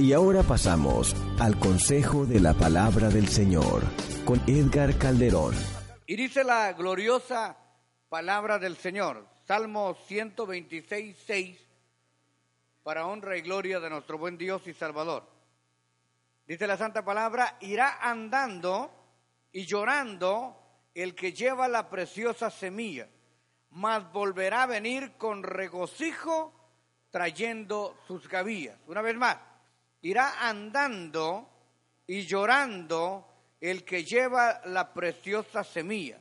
Y 0.00 0.14
ahora 0.14 0.42
pasamos 0.42 1.14
al 1.38 1.58
consejo 1.58 2.24
de 2.24 2.40
la 2.40 2.54
palabra 2.54 3.10
del 3.10 3.28
Señor 3.28 3.82
con 4.24 4.40
Edgar 4.46 4.96
Calderón. 4.96 5.54
Y 6.06 6.16
dice 6.16 6.42
la 6.42 6.72
gloriosa 6.72 7.58
palabra 8.08 8.58
del 8.58 8.78
Señor, 8.78 9.28
Salmo 9.46 9.94
126, 10.06 11.18
6, 11.26 11.68
para 12.82 13.06
honra 13.06 13.36
y 13.36 13.42
gloria 13.42 13.78
de 13.78 13.90
nuestro 13.90 14.16
buen 14.16 14.38
Dios 14.38 14.66
y 14.66 14.72
Salvador. 14.72 15.28
Dice 16.46 16.66
la 16.66 16.78
santa 16.78 17.04
palabra, 17.04 17.58
irá 17.60 17.98
andando 18.00 18.90
y 19.52 19.66
llorando 19.66 20.56
el 20.94 21.14
que 21.14 21.34
lleva 21.34 21.68
la 21.68 21.90
preciosa 21.90 22.50
semilla, 22.50 23.06
mas 23.68 24.10
volverá 24.14 24.62
a 24.62 24.66
venir 24.66 25.12
con 25.18 25.42
regocijo 25.42 26.54
trayendo 27.10 27.98
sus 28.06 28.26
gavillas. 28.30 28.78
Una 28.86 29.02
vez 29.02 29.14
más, 29.16 29.49
irá 30.02 30.48
andando 30.48 31.48
y 32.06 32.22
llorando 32.22 33.26
el 33.60 33.84
que 33.84 34.04
lleva 34.04 34.60
la 34.64 34.92
preciosa 34.92 35.62
semilla, 35.64 36.18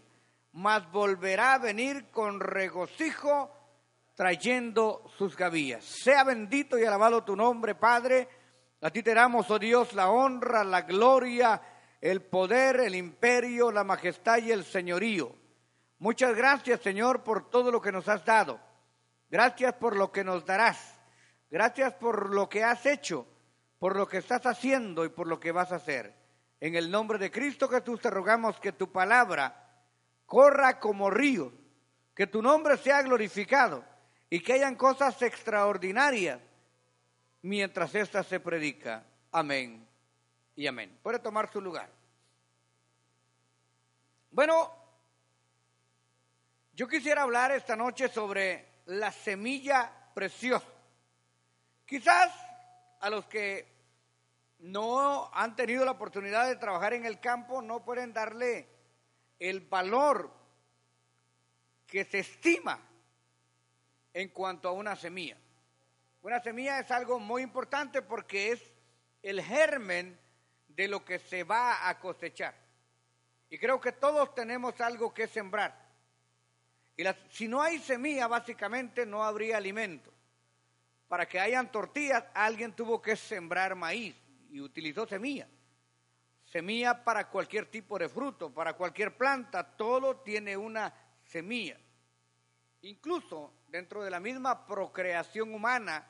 mas 0.54 0.92
volverá 0.92 1.54
a 1.54 1.60
venir 1.60 2.10
con 2.12 2.40
regocijo 2.40 3.52
trayendo 4.16 5.10
sus 5.18 5.38
gavillas. 5.38 5.86
Sea 5.86 6.26
bendito 6.26 6.78
y 6.78 6.84
alabado 6.84 7.24
tu 7.24 7.36
nombre, 7.36 7.76
Padre. 7.76 8.28
A 8.82 8.90
ti 8.90 9.02
te 9.02 9.14
damos, 9.14 9.50
oh 9.50 9.60
Dios, 9.60 9.94
la 9.94 10.10
honra, 10.10 10.64
la 10.64 10.82
gloria, 10.82 11.62
el 12.02 12.22
poder, 12.22 12.82
el 12.82 12.96
imperio, 12.96 13.72
la 13.72 13.84
majestad 13.84 14.40
y 14.40 14.52
el 14.52 14.66
señorío. 14.66 15.34
Muchas 16.00 16.36
gracias, 16.36 16.82
Señor, 16.82 17.24
por 17.24 17.50
todo 17.50 17.72
lo 17.72 17.82
que 17.82 17.92
nos 17.92 18.08
has 18.08 18.24
dado. 18.26 18.60
Gracias 19.30 19.74
por 19.76 19.96
lo 19.96 20.12
que 20.12 20.24
nos 20.24 20.46
darás. 20.46 20.98
Gracias 21.50 21.94
por 21.94 22.34
lo 22.34 22.48
que 22.48 22.64
has 22.64 22.86
hecho, 22.86 23.26
por 23.80 23.96
lo 23.96 24.08
que 24.08 24.18
estás 24.18 24.46
haciendo 24.46 25.06
y 25.06 25.10
por 25.10 25.28
lo 25.28 25.40
que 25.40 25.52
vas 25.52 25.72
a 25.72 25.78
hacer. 25.78 26.14
En 26.60 26.76
el 26.76 26.92
nombre 26.92 27.18
de 27.18 27.32
Cristo 27.32 27.70
Jesús 27.70 28.02
te 28.02 28.10
rogamos 28.10 28.60
que 28.60 28.74
tu 28.74 28.92
palabra 28.92 29.68
corra 30.26 30.80
como 30.80 31.10
río, 31.10 31.54
que 32.14 32.28
tu 32.28 32.42
nombre 32.42 32.78
sea 32.78 33.02
glorificado 33.02 33.84
y 34.30 34.42
que 34.42 34.54
hayan 34.54 34.76
cosas 34.76 35.22
extraordinarias 35.22 36.40
mientras 37.42 37.96
ésta 37.96 38.22
se 38.24 38.42
predica. 38.42 39.06
Amén 39.32 39.88
y 40.56 40.68
amén. 40.68 41.00
Puede 41.02 41.20
tomar 41.20 41.50
su 41.52 41.62
lugar. 41.62 41.90
Bueno, 44.32 44.72
yo 46.74 46.88
quisiera 46.88 47.22
hablar 47.22 47.52
esta 47.52 47.76
noche 47.76 48.10
sobre 48.10 48.84
la 48.86 49.12
semilla 49.12 49.92
preciosa. 50.14 50.68
Quizás 51.86 52.32
a 53.00 53.10
los 53.10 53.26
que 53.28 53.68
no 54.60 55.30
han 55.34 55.56
tenido 55.56 55.86
la 55.86 55.92
oportunidad 55.92 56.48
de 56.48 56.56
trabajar 56.58 56.94
en 56.94 57.06
el 57.06 57.20
campo 57.20 57.62
no 57.62 57.84
pueden 57.84 58.14
darle 58.14 58.68
el 59.40 59.62
valor 59.62 60.32
que 61.88 62.04
se 62.06 62.20
estima 62.20 62.80
en 64.14 64.30
cuanto 64.30 64.70
a 64.70 64.74
una 64.74 64.96
semilla. 64.96 65.38
Una 66.22 66.42
semilla 66.42 66.80
es 66.80 66.92
algo 66.92 67.20
muy 67.20 67.42
importante 67.42 68.02
porque 68.02 68.52
es 68.52 68.74
el 69.24 69.42
germen 69.42 70.20
de 70.68 70.88
lo 70.88 71.06
que 71.06 71.20
se 71.20 71.44
va 71.44 71.90
a 71.90 72.00
cosechar. 72.00 72.54
Y 73.50 73.58
creo 73.58 73.80
que 73.80 73.94
todos 73.94 74.36
tenemos 74.36 74.80
algo 74.82 75.14
que 75.14 75.28
sembrar. 75.28 75.90
Y 76.98 77.04
si 77.30 77.48
no 77.48 77.62
hay 77.62 77.80
semilla, 77.80 78.28
básicamente 78.28 79.06
no 79.06 79.24
habría 79.24 79.58
alimento. 79.58 80.12
Para 81.10 81.28
que 81.28 81.40
hayan 81.40 81.72
tortillas, 81.72 82.24
alguien 82.36 82.72
tuvo 82.72 83.02
que 83.02 83.16
sembrar 83.16 83.74
maíz 83.74 84.16
y 84.52 84.62
utilizó 84.62 85.08
semilla. 85.08 85.48
Semilla 86.46 87.04
para 87.04 87.30
cualquier 87.30 87.66
tipo 87.66 87.98
de 87.98 88.08
fruto, 88.08 88.54
para 88.54 88.74
cualquier 88.74 89.18
planta, 89.18 89.76
todo 89.76 90.18
tiene 90.18 90.56
una 90.56 90.94
semilla. 91.24 91.78
Incluso 92.82 93.56
dentro 93.68 94.04
de 94.04 94.12
la 94.12 94.20
misma 94.20 94.68
procreación 94.68 95.52
humana, 95.52 96.08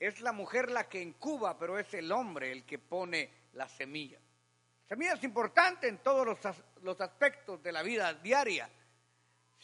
es 0.00 0.22
la 0.22 0.32
mujer 0.32 0.70
la 0.70 0.88
que 0.88 1.02
incuba, 1.02 1.58
pero 1.58 1.78
es 1.78 1.92
el 1.92 2.10
hombre 2.10 2.50
el 2.50 2.64
que 2.64 2.78
pone 2.78 3.30
la 3.52 3.68
semilla. 3.68 4.18
semilla 4.88 5.12
es 5.12 5.22
importante 5.22 5.86
en 5.86 5.98
todos 5.98 6.26
los, 6.26 6.38
los 6.82 6.98
aspectos 7.02 7.62
de 7.62 7.72
la 7.72 7.82
vida 7.82 8.14
diaria 8.14 8.70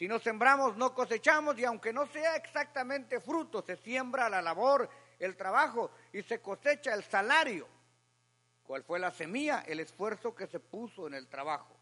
si 0.00 0.08
no 0.08 0.18
sembramos, 0.18 0.78
no 0.78 0.94
cosechamos 0.94 1.58
y 1.58 1.66
aunque 1.66 1.92
no 1.92 2.06
sea 2.06 2.34
exactamente 2.34 3.20
fruto, 3.20 3.60
se 3.60 3.76
siembra 3.76 4.30
la 4.30 4.40
labor, 4.40 4.88
el 5.18 5.36
trabajo 5.36 5.90
y 6.10 6.22
se 6.22 6.40
cosecha 6.40 6.94
el 6.94 7.04
salario. 7.04 7.68
¿Cuál 8.62 8.82
fue 8.82 8.98
la 8.98 9.10
semilla? 9.10 9.62
El 9.66 9.78
esfuerzo 9.78 10.34
que 10.34 10.46
se 10.46 10.58
puso 10.58 11.06
en 11.06 11.12
el 11.12 11.28
trabajo. 11.28 11.76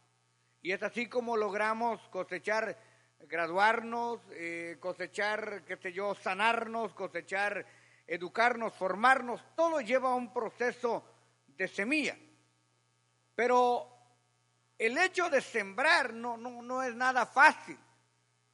Y 0.60 0.72
es 0.72 0.82
así 0.82 1.08
como 1.08 1.36
logramos 1.36 2.00
cosechar, 2.08 2.76
graduarnos, 3.20 4.18
eh, 4.32 4.78
cosechar, 4.80 5.62
qué 5.64 5.76
sé 5.76 5.92
yo, 5.92 6.16
sanarnos, 6.16 6.94
cosechar, 6.94 7.64
educarnos, 8.04 8.74
formarnos. 8.74 9.40
Todo 9.54 9.80
lleva 9.80 10.16
un 10.16 10.32
proceso 10.32 11.04
de 11.46 11.68
semilla. 11.68 12.18
Pero 13.36 13.88
el 14.76 14.98
hecho 14.98 15.30
de 15.30 15.40
sembrar 15.40 16.12
no, 16.12 16.36
no, 16.36 16.62
no 16.62 16.82
es 16.82 16.96
nada 16.96 17.24
fácil. 17.24 17.78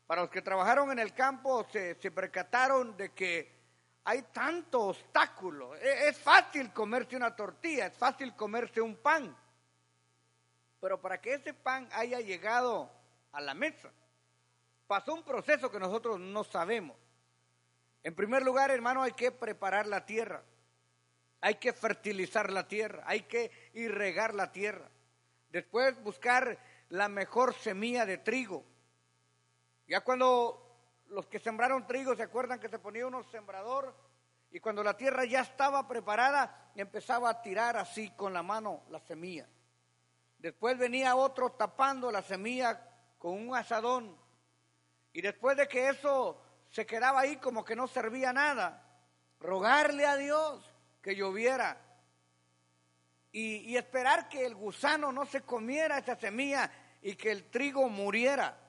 Para 0.06 0.22
los 0.22 0.30
que 0.30 0.42
trabajaron 0.42 0.92
en 0.92 0.98
el 0.98 1.14
campo 1.14 1.66
se, 1.70 1.94
percataron 2.10 2.96
de 2.96 3.12
que 3.12 3.54
hay 4.04 4.22
tanto 4.32 4.82
obstáculo. 4.82 5.74
Es, 5.76 6.02
es 6.08 6.18
fácil 6.18 6.72
comerse 6.72 7.16
una 7.16 7.34
tortilla, 7.34 7.86
es 7.86 7.96
fácil 7.96 8.34
comerse 8.36 8.80
un 8.80 8.96
pan. 8.96 9.34
Pero 10.80 11.00
para 11.00 11.20
que 11.20 11.34
ese 11.34 11.54
pan 11.54 11.88
haya 11.92 12.20
llegado 12.20 12.90
a 13.32 13.40
la 13.40 13.54
mesa, 13.54 13.90
pasó 14.86 15.14
un 15.14 15.22
proceso 15.22 15.70
que 15.70 15.80
nosotros 15.80 16.20
no 16.20 16.44
sabemos. 16.44 16.98
En 18.02 18.14
primer 18.14 18.42
lugar, 18.42 18.70
hermano, 18.70 19.02
hay 19.02 19.12
que 19.12 19.32
preparar 19.32 19.86
la 19.86 20.04
tierra. 20.04 20.42
Hay 21.40 21.54
que 21.56 21.72
fertilizar 21.72 22.50
la 22.50 22.68
tierra, 22.68 23.02
hay 23.06 23.22
que 23.22 23.50
irregar 23.74 24.34
la 24.34 24.52
tierra. 24.52 24.88
Después 25.50 26.02
buscar 26.02 26.58
la 26.88 27.08
mejor 27.08 27.54
semilla 27.54 28.06
de 28.06 28.18
trigo 28.18 28.64
ya 29.86 30.00
cuando 30.00 30.64
los 31.08 31.26
que 31.26 31.38
sembraron 31.38 31.86
trigo 31.86 32.16
se 32.16 32.22
acuerdan 32.22 32.58
que 32.58 32.68
se 32.68 32.78
ponía 32.78 33.06
uno 33.06 33.22
sembrador 33.24 33.94
y 34.50 34.60
cuando 34.60 34.82
la 34.82 34.96
tierra 34.96 35.24
ya 35.24 35.40
estaba 35.40 35.86
preparada 35.86 36.70
empezaba 36.74 37.28
a 37.28 37.42
tirar 37.42 37.76
así 37.76 38.10
con 38.10 38.32
la 38.32 38.42
mano 38.42 38.84
la 38.88 39.00
semilla. 39.00 39.48
Después 40.38 40.78
venía 40.78 41.16
otro 41.16 41.52
tapando 41.52 42.10
la 42.10 42.22
semilla 42.22 42.88
con 43.18 43.32
un 43.32 43.54
asadón. 43.54 44.16
Y 45.12 45.22
después 45.22 45.56
de 45.56 45.68
que 45.68 45.88
eso 45.88 46.40
se 46.70 46.86
quedaba 46.86 47.20
ahí 47.20 47.36
como 47.36 47.64
que 47.64 47.76
no 47.76 47.86
servía 47.86 48.32
nada, 48.32 48.82
rogarle 49.40 50.06
a 50.06 50.16
Dios 50.16 50.64
que 51.02 51.14
lloviera 51.14 51.80
y, 53.32 53.56
y 53.70 53.76
esperar 53.76 54.28
que 54.28 54.44
el 54.44 54.54
gusano 54.54 55.12
no 55.12 55.26
se 55.26 55.42
comiera 55.42 55.98
esa 55.98 56.16
semilla 56.16 56.70
y 57.02 57.16
que 57.16 57.30
el 57.30 57.50
trigo 57.50 57.88
muriera 57.88 58.63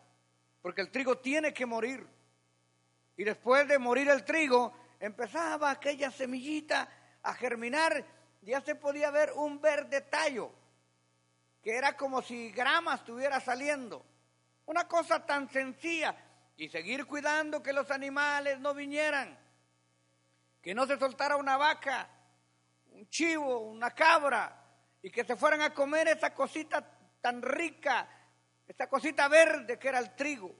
porque 0.66 0.82
el 0.82 0.90
trigo 0.90 1.20
tiene 1.20 1.54
que 1.54 1.68
morir. 1.68 2.08
Y 3.18 3.24
después 3.24 3.68
de 3.68 3.78
morir 3.78 4.10
el 4.10 4.26
trigo, 4.26 4.74
empezaba 5.00 5.70
aquella 5.70 6.10
semillita 6.10 6.90
a 7.22 7.36
germinar, 7.36 8.04
ya 8.42 8.62
se 8.62 8.74
podía 8.74 9.12
ver 9.12 9.32
un 9.36 9.62
verde 9.62 10.02
tallo, 10.02 10.52
que 11.62 11.76
era 11.76 11.96
como 11.96 12.24
si 12.24 12.50
grama 12.50 12.96
estuviera 12.96 13.40
saliendo. 13.40 14.04
Una 14.66 14.88
cosa 14.88 15.24
tan 15.24 15.52
sencilla. 15.52 16.16
Y 16.58 16.68
seguir 16.70 17.06
cuidando 17.06 17.62
que 17.62 17.72
los 17.72 17.92
animales 17.92 18.60
no 18.60 18.74
vinieran, 18.74 19.38
que 20.64 20.74
no 20.74 20.88
se 20.88 20.98
soltara 20.98 21.36
una 21.36 21.58
vaca, 21.58 22.10
un 22.90 23.08
chivo, 23.08 23.60
una 23.60 23.92
cabra, 23.92 24.66
y 25.04 25.12
que 25.12 25.26
se 25.26 25.36
fueran 25.36 25.62
a 25.62 25.76
comer 25.76 26.08
esa 26.08 26.34
cosita 26.34 26.84
tan 27.22 27.44
rica, 27.44 28.10
esta 28.68 28.90
cosita 28.90 29.28
verde 29.28 29.78
que 29.78 29.88
era 29.88 30.00
el 30.00 30.16
trigo. 30.16 30.56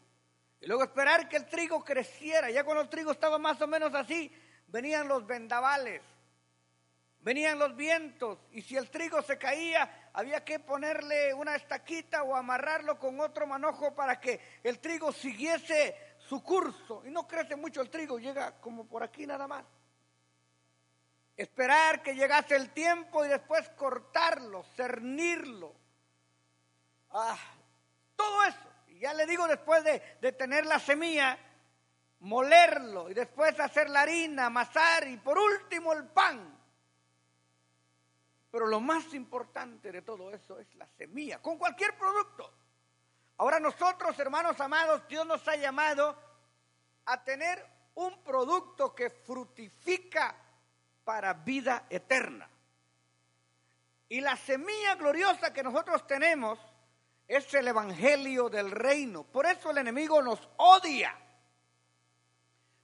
Y 0.62 0.68
luego 0.68 0.84
esperar 0.84 1.28
que 1.28 1.38
el 1.38 1.46
trigo 1.48 1.84
creciera. 1.84 2.50
Ya 2.50 2.64
cuando 2.64 2.84
el 2.84 2.90
trigo 2.90 3.12
estaba 3.12 3.38
más 3.38 3.62
o 3.62 3.68
menos 3.68 3.94
así, 3.94 4.32
venían 4.68 5.08
los 5.08 5.26
vendavales, 5.26 6.02
venían 7.20 7.60
los 7.60 7.76
vientos. 7.76 8.40
Y 8.52 8.62
si 8.62 8.76
el 8.76 8.90
trigo 8.90 9.22
se 9.22 9.38
caía, 9.38 10.10
había 10.14 10.44
que 10.44 10.60
ponerle 10.60 11.34
una 11.34 11.56
estaquita 11.56 12.24
o 12.24 12.36
amarrarlo 12.36 12.98
con 13.00 13.20
otro 13.20 13.46
manojo 13.48 13.94
para 13.94 14.20
que 14.20 14.40
el 14.64 14.80
trigo 14.80 15.12
siguiese 15.12 15.96
su 16.18 16.42
curso. 16.42 17.04
Y 17.06 17.12
no 17.12 17.28
crece 17.28 17.56
mucho 17.56 17.82
el 17.82 17.90
trigo, 17.90 18.18
llega 18.18 18.60
como 18.60 18.88
por 18.88 19.04
aquí 19.04 19.28
nada 19.28 19.48
más. 19.48 19.66
Esperar 21.38 22.02
que 22.02 22.16
llegase 22.16 22.56
el 22.56 22.70
tiempo 22.70 23.26
y 23.26 23.28
después 23.28 23.68
cortarlo, 23.72 24.64
cernirlo. 24.76 25.76
Ah, 27.12 27.38
todo 28.16 28.44
eso. 28.44 28.58
Y 28.88 29.00
ya 29.00 29.14
le 29.14 29.26
digo, 29.26 29.48
después 29.48 29.84
de, 29.84 30.02
de 30.22 30.32
tener 30.32 30.66
la 30.66 30.80
semilla, 30.80 31.38
molerlo 32.20 33.10
y 33.10 33.14
después 33.14 33.60
hacer 33.60 33.90
la 33.90 34.02
harina, 34.02 34.48
amasar 34.48 35.08
y 35.08 35.18
por 35.18 35.38
último 35.38 35.94
el 35.94 36.06
pan. 36.06 36.58
Pero 38.52 38.68
lo 38.68 38.80
más 38.80 39.14
importante 39.14 39.92
de 39.92 40.02
todo 40.02 40.32
eso 40.32 40.60
es 40.60 40.74
la 40.76 40.88
semilla, 40.88 41.42
con 41.42 41.58
cualquier 41.58 41.98
producto. 41.98 42.52
Ahora 43.38 43.60
nosotros, 43.60 44.18
hermanos 44.18 44.60
amados, 44.62 45.06
Dios 45.08 45.26
nos 45.26 45.46
ha 45.48 45.58
llamado 45.58 46.18
a 47.06 47.24
tener 47.24 47.64
un 47.96 48.24
producto 48.24 48.96
que 48.96 49.10
frutifica 49.10 50.36
para 51.04 51.34
vida 51.34 51.86
eterna. 51.90 52.50
Y 54.08 54.22
la 54.22 54.38
semilla 54.38 54.96
gloriosa 54.96 55.52
que 55.52 55.64
nosotros 55.64 56.06
tenemos 56.08 56.60
es 57.28 57.54
el 57.54 57.68
Evangelio 57.68 58.50
del 58.50 58.72
Reino. 58.72 59.24
Por 59.24 59.46
eso 59.46 59.72
el 59.72 59.80
enemigo 59.80 60.22
nos 60.22 60.40
odia. 60.58 61.18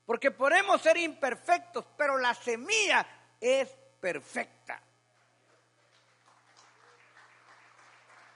Porque 0.06 0.32
podemos 0.32 0.82
ser 0.82 0.98
imperfectos, 0.98 1.86
pero 1.96 2.18
la 2.18 2.34
semilla 2.34 3.06
es 3.40 3.70
perfecta. 4.00 4.82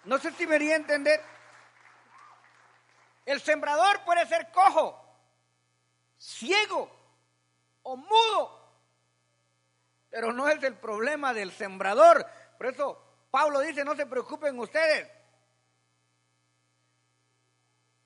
No 0.06 0.20
sé 0.20 0.32
si 0.34 0.46
me 0.46 0.56
a 0.56 0.76
entender. 0.76 1.22
El 3.26 3.42
sembrador 3.42 4.02
puede 4.06 4.26
ser 4.28 4.52
cojo, 4.52 5.04
ciego 6.20 6.92
o 7.82 7.98
mudo, 7.98 8.72
pero 10.12 10.32
no 10.32 10.48
es 10.48 10.62
el 10.64 10.76
problema 10.76 11.34
del 11.34 11.52
sembrador. 11.52 12.24
Por 12.58 12.68
eso 12.68 13.02
Pablo 13.32 13.62
dice, 13.62 13.84
no 13.84 13.96
se 13.96 14.06
preocupen 14.06 14.60
ustedes. 14.60 15.10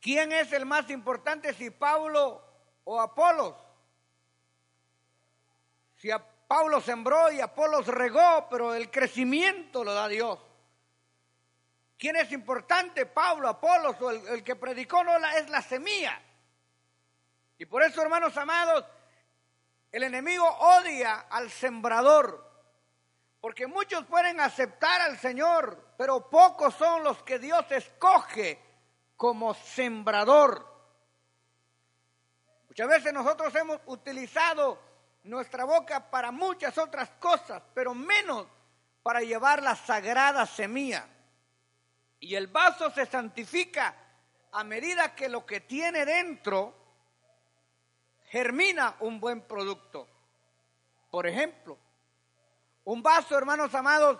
¿Quién 0.02 0.32
es 0.32 0.54
el 0.54 0.66
más 0.66 0.90
importante 0.90 1.54
si 1.54 1.70
Pablo 1.70 2.42
o 2.86 3.00
Apolos? 3.00 3.56
Si 5.98 6.10
a 6.10 6.20
Pablo 6.20 6.80
sembró 6.80 7.32
y 7.32 7.42
Apolos 7.42 7.86
regó, 7.88 8.48
pero 8.50 8.74
el 8.74 8.90
crecimiento 8.90 9.84
lo 9.84 9.94
da 9.94 10.08
Dios. 10.08 10.40
¿Quién 11.98 12.16
es 12.16 12.32
importante? 12.32 13.06
Pablo, 13.06 13.50
Apolos 13.50 14.02
o 14.02 14.10
el, 14.10 14.44
que 14.44 14.56
predicó 14.56 15.04
no 15.04 15.20
la, 15.20 15.38
es 15.38 15.50
la 15.50 15.62
semilla. 15.62 16.20
Y 17.58 17.66
por 17.66 17.84
eso, 17.84 18.02
hermanos 18.02 18.38
amados, 18.38 18.86
el 19.92 20.04
enemigo 20.04 20.48
odia 20.48 21.26
al 21.30 21.52
sembrador. 21.52 22.48
Porque 23.42 23.68
muchos 23.68 24.06
pueden 24.06 24.40
aceptar 24.40 25.02
al 25.02 25.18
Señor, 25.18 25.94
pero 25.98 26.30
pocos 26.30 26.74
son 26.76 27.04
los 27.04 27.22
que 27.24 27.38
Dios 27.38 27.70
escoge 27.70 28.69
como 29.20 29.54
sembrador. 29.54 30.66
Muchas 32.70 32.88
veces 32.88 33.12
nosotros 33.12 33.54
hemos 33.54 33.82
utilizado 33.88 34.80
nuestra 35.24 35.66
boca 35.66 36.10
para 36.10 36.32
muchas 36.32 36.78
otras 36.78 37.10
cosas, 37.20 37.62
pero 37.74 37.94
menos 37.94 38.48
para 39.04 39.20
llevar 39.20 39.62
la 39.62 39.76
sagrada 39.76 40.46
semilla. 40.46 41.06
Y 42.22 42.34
el 42.36 42.48
vaso 42.48 42.92
se 42.92 43.06
santifica 43.06 43.94
a 44.54 44.64
medida 44.64 45.14
que 45.14 45.28
lo 45.28 45.46
que 45.46 45.60
tiene 45.60 46.06
dentro 46.06 46.74
germina 48.30 48.96
un 49.02 49.20
buen 49.20 49.42
producto. 49.42 50.08
Por 51.12 51.28
ejemplo, 51.28 51.78
un 52.86 53.04
vaso, 53.04 53.38
hermanos 53.38 53.76
amados, 53.76 54.18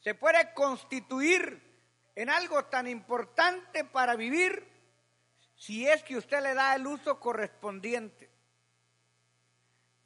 se 0.00 0.16
puede 0.16 0.52
constituir 0.52 1.73
en 2.14 2.30
algo 2.30 2.64
tan 2.66 2.86
importante 2.86 3.84
para 3.84 4.14
vivir 4.16 4.66
si 5.56 5.88
es 5.88 6.02
que 6.02 6.16
usted 6.16 6.42
le 6.42 6.54
da 6.54 6.74
el 6.74 6.86
uso 6.86 7.18
correspondiente. 7.18 8.30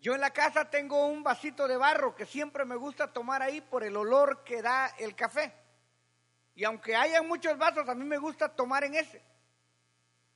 Yo 0.00 0.14
en 0.14 0.20
la 0.20 0.30
casa 0.30 0.70
tengo 0.70 1.06
un 1.06 1.22
vasito 1.22 1.66
de 1.66 1.76
barro 1.76 2.14
que 2.14 2.24
siempre 2.24 2.64
me 2.64 2.76
gusta 2.76 3.12
tomar 3.12 3.42
ahí 3.42 3.60
por 3.60 3.82
el 3.82 3.96
olor 3.96 4.44
que 4.44 4.62
da 4.62 4.86
el 4.98 5.16
café. 5.16 5.52
Y 6.54 6.64
aunque 6.64 6.94
haya 6.94 7.22
muchos 7.22 7.58
vasos, 7.58 7.88
a 7.88 7.94
mí 7.94 8.04
me 8.04 8.18
gusta 8.18 8.48
tomar 8.48 8.84
en 8.84 8.94
ese. 8.94 9.22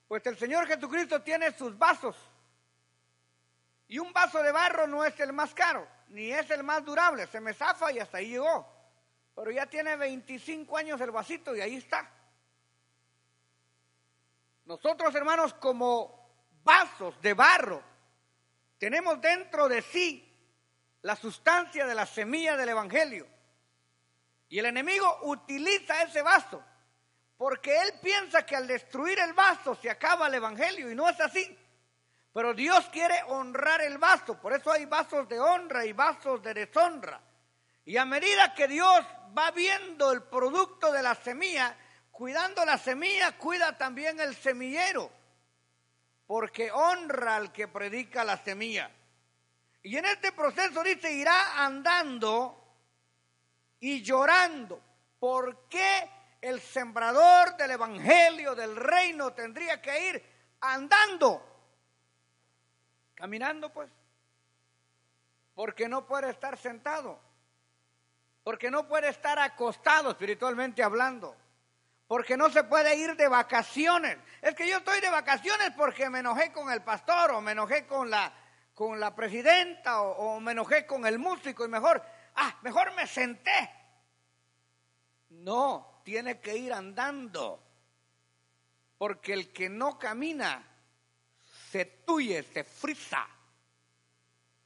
Pues 0.09 0.27
el 0.27 0.37
Señor 0.37 0.67
Jesucristo 0.67 1.23
tiene 1.23 1.53
sus 1.53 1.79
vasos. 1.79 2.17
Y 3.87 3.99
un 3.99 4.13
vaso 4.13 4.43
de 4.43 4.53
barro 4.53 4.87
no 4.87 5.05
es 5.05 5.19
el 5.21 5.33
más 5.33 5.55
caro, 5.55 5.87
ni 6.09 6.33
es 6.33 6.51
el 6.51 6.63
más 6.65 6.85
durable. 6.85 7.27
Se 7.29 7.41
me 7.41 7.55
zafa 7.55 7.93
y 7.93 7.99
hasta 7.99 8.19
ahí 8.19 8.31
llegó. 8.31 8.72
Pero 9.34 9.50
ya 9.50 9.67
tiene 9.67 9.96
25 9.96 10.76
años 10.76 11.00
el 11.00 11.11
vasito 11.11 11.56
y 11.56 11.61
ahí 11.61 11.76
está. 11.76 12.11
Nosotros, 14.64 15.14
hermanos, 15.14 15.55
como 15.55 16.31
vasos 16.62 17.20
de 17.20 17.34
barro, 17.34 17.82
tenemos 18.79 19.20
dentro 19.20 19.69
de 19.69 19.82
sí 19.82 20.29
la 21.02 21.17
sustancia 21.17 21.87
de 21.87 21.94
la 21.94 22.06
semilla 22.06 22.56
del 22.56 22.70
Evangelio. 22.70 23.26
Y 24.49 24.58
el 24.58 24.67
enemigo 24.67 25.20
utiliza 25.23 26.02
ese 26.02 26.23
vaso 26.23 26.62
porque 27.37 27.76
él 27.76 27.94
piensa 28.00 28.46
que 28.46 28.55
al 28.55 28.69
destruir 28.69 29.19
el 29.19 29.32
vaso 29.32 29.75
se 29.75 29.90
acaba 29.90 30.28
el 30.28 30.35
Evangelio 30.35 30.88
y 30.90 30.94
no 30.94 31.08
es 31.08 31.19
así. 31.20 31.58
Pero 32.32 32.55
Dios 32.55 32.88
quiere 32.93 33.20
honrar 33.26 33.81
el 33.81 33.99
vaso, 33.99 34.40
por 34.40 34.52
eso 34.52 34.70
hay 34.70 34.87
vasos 34.87 35.28
de 35.28 35.40
honra 35.40 35.85
y 35.85 35.93
vasos 35.93 36.40
de 36.40 36.55
deshonra. 36.55 37.20
Y 37.85 37.96
a 37.96 38.05
medida 38.05 38.55
que 38.55 38.69
Dios 38.69 39.05
va 39.37 39.50
viendo 39.50 40.12
el 40.12 40.23
producto 40.23 40.93
de 40.93 41.02
la 41.02 41.14
semilla, 41.14 41.76
cuidando 42.11 42.64
la 42.64 42.79
semilla, 42.79 43.37
cuida 43.37 43.76
también 43.76 44.20
el 44.20 44.34
semillero, 44.34 45.11
porque 46.26 46.70
honra 46.70 47.37
al 47.37 47.52
que 47.52 47.69
predica 47.69 48.25
la 48.25 48.37
semilla. 48.37 48.90
Y 49.82 49.96
en 49.96 50.05
este 50.05 50.32
proceso 50.32 50.82
dice, 50.82 51.12
irá 51.12 51.64
andando 51.64 52.58
y 53.81 54.02
llorando. 54.02 54.81
¿Por 55.19 55.69
qué 55.69 56.08
el 56.40 56.61
sembrador 56.61 57.56
del 57.56 57.73
Evangelio, 57.73 58.55
del 58.55 58.76
reino, 58.76 59.32
tendría 59.32 59.82
que 59.82 60.11
ir 60.11 60.25
andando? 60.61 61.49
Caminando, 63.14 63.73
pues. 63.73 63.90
Porque 65.55 65.88
no 65.88 66.06
puede 66.06 66.31
estar 66.31 66.56
sentado. 66.56 67.31
Porque 68.44 68.71
no 68.71 68.89
puede 68.89 69.09
estar 69.09 69.39
acostado 69.39 70.11
espiritualmente 70.11 70.83
hablando. 70.83 71.37
Porque 72.06 72.37
no 72.37 72.50
se 72.50 72.65
puede 72.65 72.97
ir 72.97 73.17
de 73.17 73.29
vacaciones. 73.29 74.19
Es 74.41 74.55
que 74.55 74.69
yo 74.69 74.79
estoy 74.79 75.00
de 75.00 75.11
vacaciones 75.11 75.71
porque 75.77 76.11
me 76.11 76.19
enojé 76.19 76.53
con 76.53 76.71
el 76.71 76.83
pastor 76.83 77.33
o 77.33 77.40
me 77.40 77.52
enojé 77.52 77.87
con 77.87 78.11
la, 78.11 78.33
con 78.75 78.99
la 78.99 79.14
presidenta 79.14 80.02
o, 80.02 80.37
o 80.37 80.40
me 80.40 80.52
enojé 80.52 80.87
con 80.87 81.07
el 81.07 81.19
músico 81.19 81.64
y 81.64 81.69
mejor 81.69 82.02
ah, 82.37 82.59
mejor 82.62 82.95
me 82.95 83.07
senté. 83.07 83.71
No, 85.31 86.00
tiene 86.05 86.40
que 86.40 86.57
ir 86.57 86.73
andando. 86.73 87.62
Porque 88.99 89.33
el 89.33 89.52
que 89.52 89.69
no 89.69 89.99
camina 89.99 90.62
se 91.71 91.85
tuye, 91.85 92.43
se 92.43 92.64
frisa. 92.64 93.26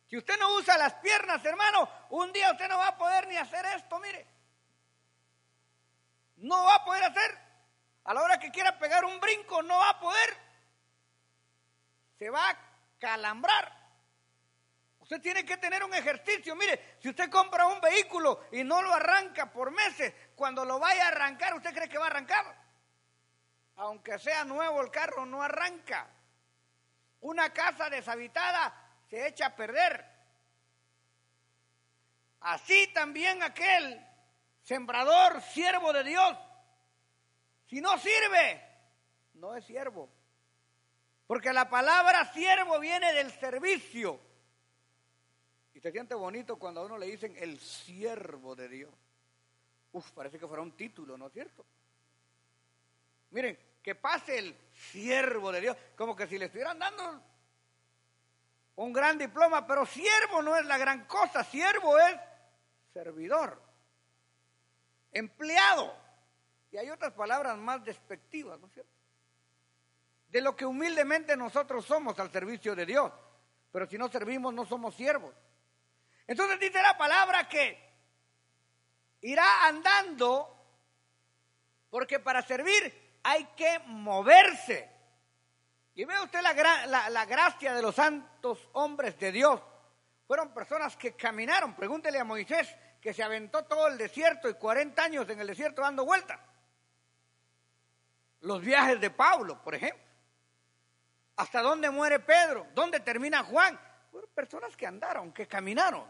Si 0.08 0.16
usted 0.16 0.38
no 0.38 0.54
usa 0.54 0.78
las 0.78 0.94
piernas, 0.94 1.44
hermano, 1.44 1.88
un 2.10 2.32
día 2.32 2.52
usted 2.52 2.68
no 2.68 2.78
va 2.78 2.88
a 2.88 2.98
poder 2.98 3.26
ni 3.26 3.36
hacer 3.36 3.64
esto, 3.66 3.98
mire. 3.98 4.26
No 6.36 6.64
va 6.64 6.76
a 6.76 6.84
poder 6.84 7.04
hacer. 7.04 7.38
A 8.04 8.14
la 8.14 8.22
hora 8.22 8.38
que 8.38 8.52
quiera 8.52 8.78
pegar 8.78 9.04
un 9.04 9.18
brinco, 9.18 9.62
no 9.62 9.78
va 9.78 9.90
a 9.90 10.00
poder. 10.00 10.36
Se 12.18 12.30
va 12.30 12.50
a 12.50 12.58
calambrar. 13.00 13.76
Usted 15.00 15.20
tiene 15.20 15.44
que 15.44 15.56
tener 15.56 15.82
un 15.82 15.92
ejercicio. 15.92 16.54
Mire, 16.54 16.96
si 17.00 17.08
usted 17.08 17.28
compra 17.28 17.66
un 17.66 17.80
vehículo 17.80 18.46
y 18.52 18.62
no 18.62 18.82
lo 18.82 18.94
arranca 18.94 19.50
por 19.50 19.72
meses, 19.72 20.14
cuando 20.36 20.64
lo 20.64 20.78
vaya 20.78 21.04
a 21.04 21.08
arrancar, 21.08 21.54
¿usted 21.54 21.74
cree 21.74 21.88
que 21.88 21.98
va 21.98 22.06
a 22.06 22.10
arrancar? 22.10 22.44
Aunque 23.76 24.18
sea 24.20 24.44
nuevo 24.44 24.80
el 24.82 24.90
carro, 24.90 25.26
no 25.26 25.42
arranca. 25.42 26.08
Una 27.20 27.52
casa 27.52 27.90
deshabitada 27.90 28.85
se 29.08 29.26
echa 29.26 29.46
a 29.46 29.56
perder. 29.56 30.04
Así 32.40 32.86
también 32.92 33.42
aquel 33.42 34.04
sembrador, 34.62 35.40
siervo 35.42 35.92
de 35.92 36.04
Dios, 36.04 36.36
si 37.66 37.80
no 37.80 37.98
sirve, 37.98 38.62
no 39.34 39.56
es 39.56 39.64
siervo. 39.64 40.08
Porque 41.26 41.52
la 41.52 41.68
palabra 41.68 42.32
siervo 42.32 42.78
viene 42.78 43.12
del 43.12 43.32
servicio. 43.32 44.20
Y 45.74 45.80
se 45.80 45.90
siente 45.90 46.14
bonito 46.14 46.56
cuando 46.56 46.80
a 46.80 46.86
uno 46.86 46.96
le 46.96 47.06
dicen 47.06 47.34
el 47.36 47.58
siervo 47.58 48.54
de 48.54 48.68
Dios. 48.68 48.94
Uf, 49.92 50.12
parece 50.12 50.38
que 50.38 50.46
fuera 50.46 50.62
un 50.62 50.76
título, 50.76 51.18
¿no 51.18 51.26
es 51.26 51.32
cierto? 51.32 51.66
Miren, 53.30 53.58
que 53.82 53.94
pase 53.94 54.38
el 54.38 54.56
siervo 54.72 55.50
de 55.50 55.60
Dios, 55.60 55.76
como 55.96 56.14
que 56.14 56.26
si 56.26 56.38
le 56.38 56.46
estuvieran 56.46 56.78
dando 56.78 57.22
un 58.76 58.92
gran 58.92 59.18
diploma, 59.18 59.66
pero 59.66 59.84
siervo 59.86 60.42
no 60.42 60.56
es 60.56 60.64
la 60.66 60.78
gran 60.78 61.06
cosa, 61.06 61.42
siervo 61.44 61.98
es 61.98 62.16
servidor, 62.92 63.60
empleado. 65.12 65.94
Y 66.70 66.76
hay 66.76 66.90
otras 66.90 67.12
palabras 67.12 67.56
más 67.56 67.82
despectivas, 67.84 68.60
¿no 68.60 68.66
es 68.66 68.74
cierto? 68.74 68.92
De 70.28 70.40
lo 70.40 70.54
que 70.54 70.66
humildemente 70.66 71.36
nosotros 71.36 71.86
somos 71.86 72.18
al 72.18 72.30
servicio 72.30 72.74
de 72.74 72.84
Dios. 72.84 73.12
Pero 73.72 73.86
si 73.86 73.96
no 73.96 74.08
servimos, 74.08 74.52
no 74.52 74.66
somos 74.66 74.94
siervos. 74.94 75.34
Entonces 76.26 76.58
dice 76.58 76.82
la 76.82 76.98
palabra 76.98 77.48
que 77.48 77.78
irá 79.22 79.66
andando 79.66 80.52
porque 81.90 82.18
para 82.18 82.42
servir 82.42 83.18
hay 83.22 83.44
que 83.56 83.78
moverse. 83.86 84.95
Y 85.96 86.04
ve 86.04 86.14
usted 86.22 86.42
la, 86.42 87.08
la, 87.08 87.24
gracia 87.24 87.72
de 87.72 87.80
los 87.80 87.94
santos 87.94 88.68
hombres 88.74 89.18
de 89.18 89.32
Dios. 89.32 89.62
Fueron 90.26 90.52
personas 90.52 90.94
que 90.94 91.16
caminaron. 91.16 91.74
Pregúntele 91.74 92.18
a 92.18 92.24
Moisés 92.24 92.68
que 93.00 93.14
se 93.14 93.22
aventó 93.22 93.64
todo 93.64 93.88
el 93.88 93.96
desierto 93.96 94.46
y 94.46 94.54
40 94.54 95.02
años 95.02 95.28
en 95.30 95.40
el 95.40 95.46
desierto 95.46 95.80
dando 95.80 96.04
vueltas. 96.04 96.38
Los 98.40 98.60
viajes 98.60 99.00
de 99.00 99.08
Pablo, 99.08 99.62
por 99.62 99.74
ejemplo. 99.74 100.04
¿Hasta 101.36 101.62
dónde 101.62 101.88
muere 101.88 102.20
Pedro? 102.20 102.66
¿Dónde 102.74 103.00
termina 103.00 103.42
Juan? 103.44 103.80
Fueron 104.10 104.28
personas 104.34 104.76
que 104.76 104.86
andaron, 104.86 105.32
que 105.32 105.48
caminaron, 105.48 106.04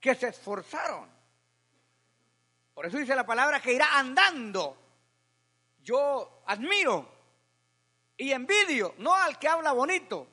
que 0.00 0.16
se 0.16 0.28
esforzaron. 0.28 1.08
Por 2.74 2.84
eso 2.84 2.98
dice 2.98 3.14
la 3.14 3.24
palabra 3.24 3.60
que 3.60 3.74
irá 3.74 3.96
andando. 3.96 4.76
Yo 5.82 6.42
admiro 6.46 7.19
y 8.20 8.32
envidio, 8.32 8.94
no 8.98 9.14
al 9.14 9.38
que 9.38 9.48
habla 9.48 9.72
bonito, 9.72 10.28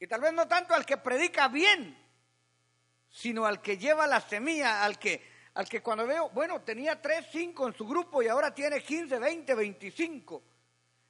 y 0.00 0.06
tal 0.06 0.22
vez 0.22 0.32
no 0.32 0.48
tanto 0.48 0.72
al 0.72 0.86
que 0.86 0.96
predica 0.96 1.46
bien, 1.48 1.98
sino 3.10 3.44
al 3.44 3.60
que 3.60 3.76
lleva 3.76 4.06
la 4.06 4.18
semilla, 4.22 4.82
al 4.82 4.98
que, 4.98 5.22
al 5.54 5.68
que 5.68 5.82
cuando 5.82 6.06
veo, 6.06 6.30
bueno, 6.30 6.62
tenía 6.62 7.00
tres, 7.02 7.26
cinco 7.30 7.68
en 7.68 7.74
su 7.74 7.86
grupo 7.86 8.22
y 8.22 8.28
ahora 8.28 8.54
tiene 8.54 8.82
15, 8.82 9.18
20, 9.18 9.54
25. 9.54 10.42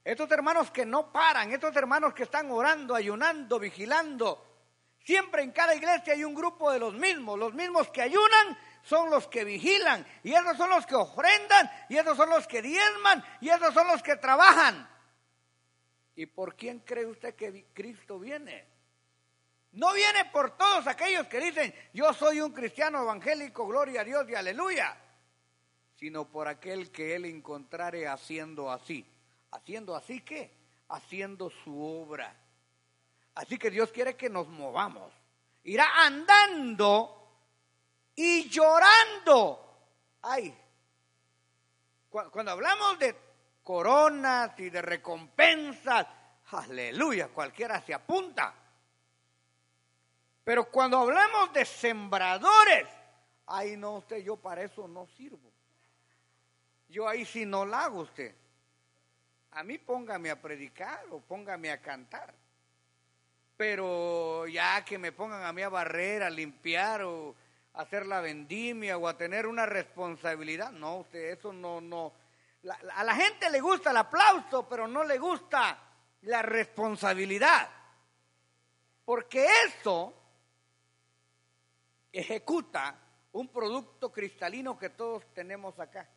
Estos 0.02 0.28
hermanos 0.32 0.72
que 0.72 0.84
no 0.84 1.12
paran, 1.12 1.52
estos 1.52 1.74
hermanos 1.76 2.12
que 2.14 2.24
están 2.24 2.50
orando, 2.50 2.96
ayunando, 2.96 3.60
vigilando. 3.60 4.48
Siempre 5.04 5.42
en 5.42 5.52
cada 5.52 5.72
iglesia 5.72 6.14
hay 6.14 6.24
un 6.24 6.34
grupo 6.34 6.72
de 6.72 6.80
los 6.80 6.94
mismos. 6.94 7.38
Los 7.38 7.54
mismos 7.54 7.88
que 7.90 8.02
ayunan 8.02 8.58
son 8.82 9.08
los 9.08 9.28
que 9.28 9.44
vigilan. 9.44 10.04
Y 10.24 10.32
esos 10.32 10.56
son 10.56 10.70
los 10.70 10.84
que 10.84 10.96
ofrendan. 10.96 11.70
Y 11.88 11.96
esos 11.96 12.16
son 12.16 12.28
los 12.28 12.48
que 12.48 12.60
diezman. 12.60 13.24
Y 13.40 13.50
esos 13.50 13.72
son 13.72 13.86
los 13.86 14.02
que 14.02 14.16
trabajan. 14.16 14.91
¿Y 16.14 16.26
por 16.26 16.56
quién 16.56 16.80
cree 16.80 17.06
usted 17.06 17.34
que 17.34 17.66
Cristo 17.72 18.18
viene? 18.18 18.66
No 19.72 19.92
viene 19.94 20.26
por 20.26 20.56
todos 20.56 20.86
aquellos 20.86 21.26
que 21.28 21.40
dicen, 21.40 21.74
yo 21.94 22.12
soy 22.12 22.40
un 22.40 22.52
cristiano 22.52 23.02
evangélico, 23.02 23.66
gloria 23.66 24.02
a 24.02 24.04
Dios 24.04 24.28
y 24.28 24.34
aleluya, 24.34 24.94
sino 25.96 26.28
por 26.28 26.46
aquel 26.46 26.90
que 26.90 27.14
él 27.14 27.24
encontrare 27.24 28.06
haciendo 28.06 28.70
así. 28.70 29.06
¿Haciendo 29.50 29.96
así 29.96 30.20
qué? 30.20 30.50
Haciendo 30.88 31.50
su 31.64 31.82
obra. 31.82 32.34
Así 33.34 33.56
que 33.58 33.70
Dios 33.70 33.90
quiere 33.92 34.14
que 34.14 34.28
nos 34.28 34.46
movamos. 34.48 35.10
Irá 35.64 35.86
andando 36.04 37.22
y 38.14 38.48
llorando. 38.50 39.58
Ay, 40.20 40.54
cuando 42.10 42.50
hablamos 42.50 42.98
de 42.98 43.16
coronas 43.62 44.58
y 44.58 44.70
de 44.70 44.82
recompensas. 44.82 46.06
Aleluya, 46.50 47.28
cualquiera 47.28 47.80
se 47.80 47.94
apunta. 47.94 48.54
Pero 50.44 50.64
cuando 50.64 50.98
hablamos 50.98 51.52
de 51.52 51.64
sembradores, 51.64 52.86
ahí 53.46 53.76
no 53.76 53.98
usted, 53.98 54.18
yo 54.24 54.36
para 54.36 54.62
eso 54.62 54.88
no 54.88 55.06
sirvo. 55.16 55.52
Yo 56.88 57.08
ahí 57.08 57.24
sí 57.24 57.46
no 57.46 57.64
la 57.64 57.84
hago 57.84 58.00
usted. 58.00 58.34
A 59.52 59.62
mí 59.62 59.78
póngame 59.78 60.30
a 60.30 60.40
predicar 60.40 61.04
o 61.10 61.20
póngame 61.20 61.70
a 61.70 61.80
cantar. 61.80 62.34
Pero 63.56 64.46
ya 64.46 64.84
que 64.84 64.98
me 64.98 65.12
pongan 65.12 65.44
a 65.44 65.52
mí 65.52 65.62
a 65.62 65.68
barrer, 65.68 66.22
a 66.22 66.30
limpiar 66.30 67.02
o 67.02 67.34
hacer 67.74 68.06
la 68.06 68.20
vendimia 68.20 68.98
o 68.98 69.08
a 69.08 69.16
tener 69.16 69.46
una 69.46 69.66
responsabilidad, 69.66 70.72
no, 70.72 70.96
usted 70.96 71.30
eso 71.30 71.52
no, 71.52 71.80
no, 71.80 72.12
a 72.70 73.04
la 73.04 73.14
gente 73.14 73.50
le 73.50 73.60
gusta 73.60 73.90
el 73.90 73.96
aplauso, 73.96 74.68
pero 74.68 74.86
no 74.86 75.02
le 75.04 75.18
gusta 75.18 75.78
la 76.22 76.42
responsabilidad. 76.42 77.68
Porque 79.04 79.46
eso 79.66 80.14
ejecuta 82.12 82.96
un 83.32 83.48
producto 83.48 84.12
cristalino 84.12 84.78
que 84.78 84.90
todos 84.90 85.32
tenemos 85.32 85.78
acá 85.80 86.08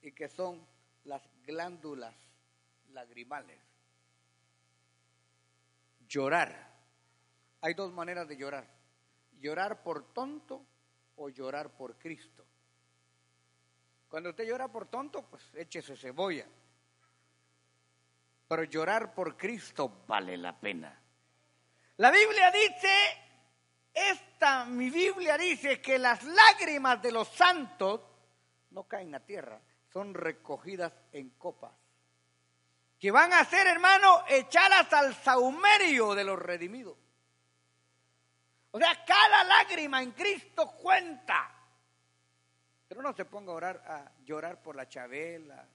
y 0.00 0.12
que 0.12 0.28
son 0.28 0.66
las 1.04 1.22
glándulas 1.44 2.14
lagrimales. 2.92 3.60
Llorar. 6.08 6.74
Hay 7.60 7.74
dos 7.74 7.92
maneras 7.92 8.26
de 8.28 8.36
llorar. 8.36 8.66
Llorar 9.38 9.82
por 9.82 10.12
tonto 10.12 10.64
o 11.16 11.28
llorar 11.28 11.70
por 11.70 11.96
Cristo. 11.98 12.45
Cuando 14.08 14.30
usted 14.30 14.44
llora 14.44 14.68
por 14.68 14.86
tonto, 14.86 15.22
pues 15.22 15.42
échese 15.54 15.96
cebolla. 15.96 16.46
Pero 18.48 18.64
llorar 18.64 19.12
por 19.12 19.36
Cristo 19.36 20.04
vale 20.06 20.36
la 20.36 20.58
pena. 20.58 21.00
La 21.96 22.10
Biblia 22.10 22.50
dice, 22.50 22.88
esta, 23.92 24.64
mi 24.66 24.90
Biblia 24.90 25.36
dice 25.36 25.80
que 25.80 25.98
las 25.98 26.22
lágrimas 26.22 27.02
de 27.02 27.10
los 27.10 27.28
santos 27.28 28.00
no 28.70 28.84
caen 28.84 29.14
a 29.14 29.20
tierra, 29.20 29.60
son 29.92 30.14
recogidas 30.14 30.92
en 31.12 31.30
copas. 31.30 31.72
Que 32.98 33.10
van 33.10 33.32
a 33.32 33.44
ser, 33.44 33.66
hermano, 33.66 34.24
echadas 34.28 34.92
al 34.92 35.14
saumerio 35.14 36.14
de 36.14 36.24
los 36.24 36.38
redimidos. 36.38 36.96
O 38.70 38.78
sea, 38.78 39.04
cada 39.04 39.44
lágrima 39.44 40.02
en 40.02 40.12
Cristo 40.12 40.72
cuenta. 40.72 41.55
Pero 42.88 43.02
no 43.02 43.12
se 43.12 43.24
ponga 43.24 43.52
a 43.52 43.56
orar, 43.56 43.76
a 43.86 44.12
llorar 44.24 44.62
por 44.62 44.76
la 44.76 44.88
Chabela, 44.88 45.66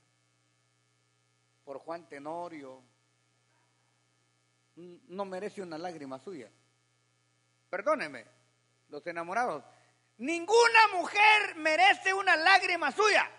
por 1.63 1.79
Juan 1.79 2.07
Tenorio. 2.07 2.81
No 4.75 5.25
merece 5.25 5.61
una 5.61 5.77
lágrima 5.77 6.19
suya. 6.19 6.49
Perdóneme, 7.69 8.25
los 8.89 9.05
enamorados. 9.05 9.63
Ninguna 10.17 10.87
mujer 10.93 11.55
merece 11.57 12.13
una 12.13 12.35
lágrima 12.35 12.91
suya. 12.91 13.29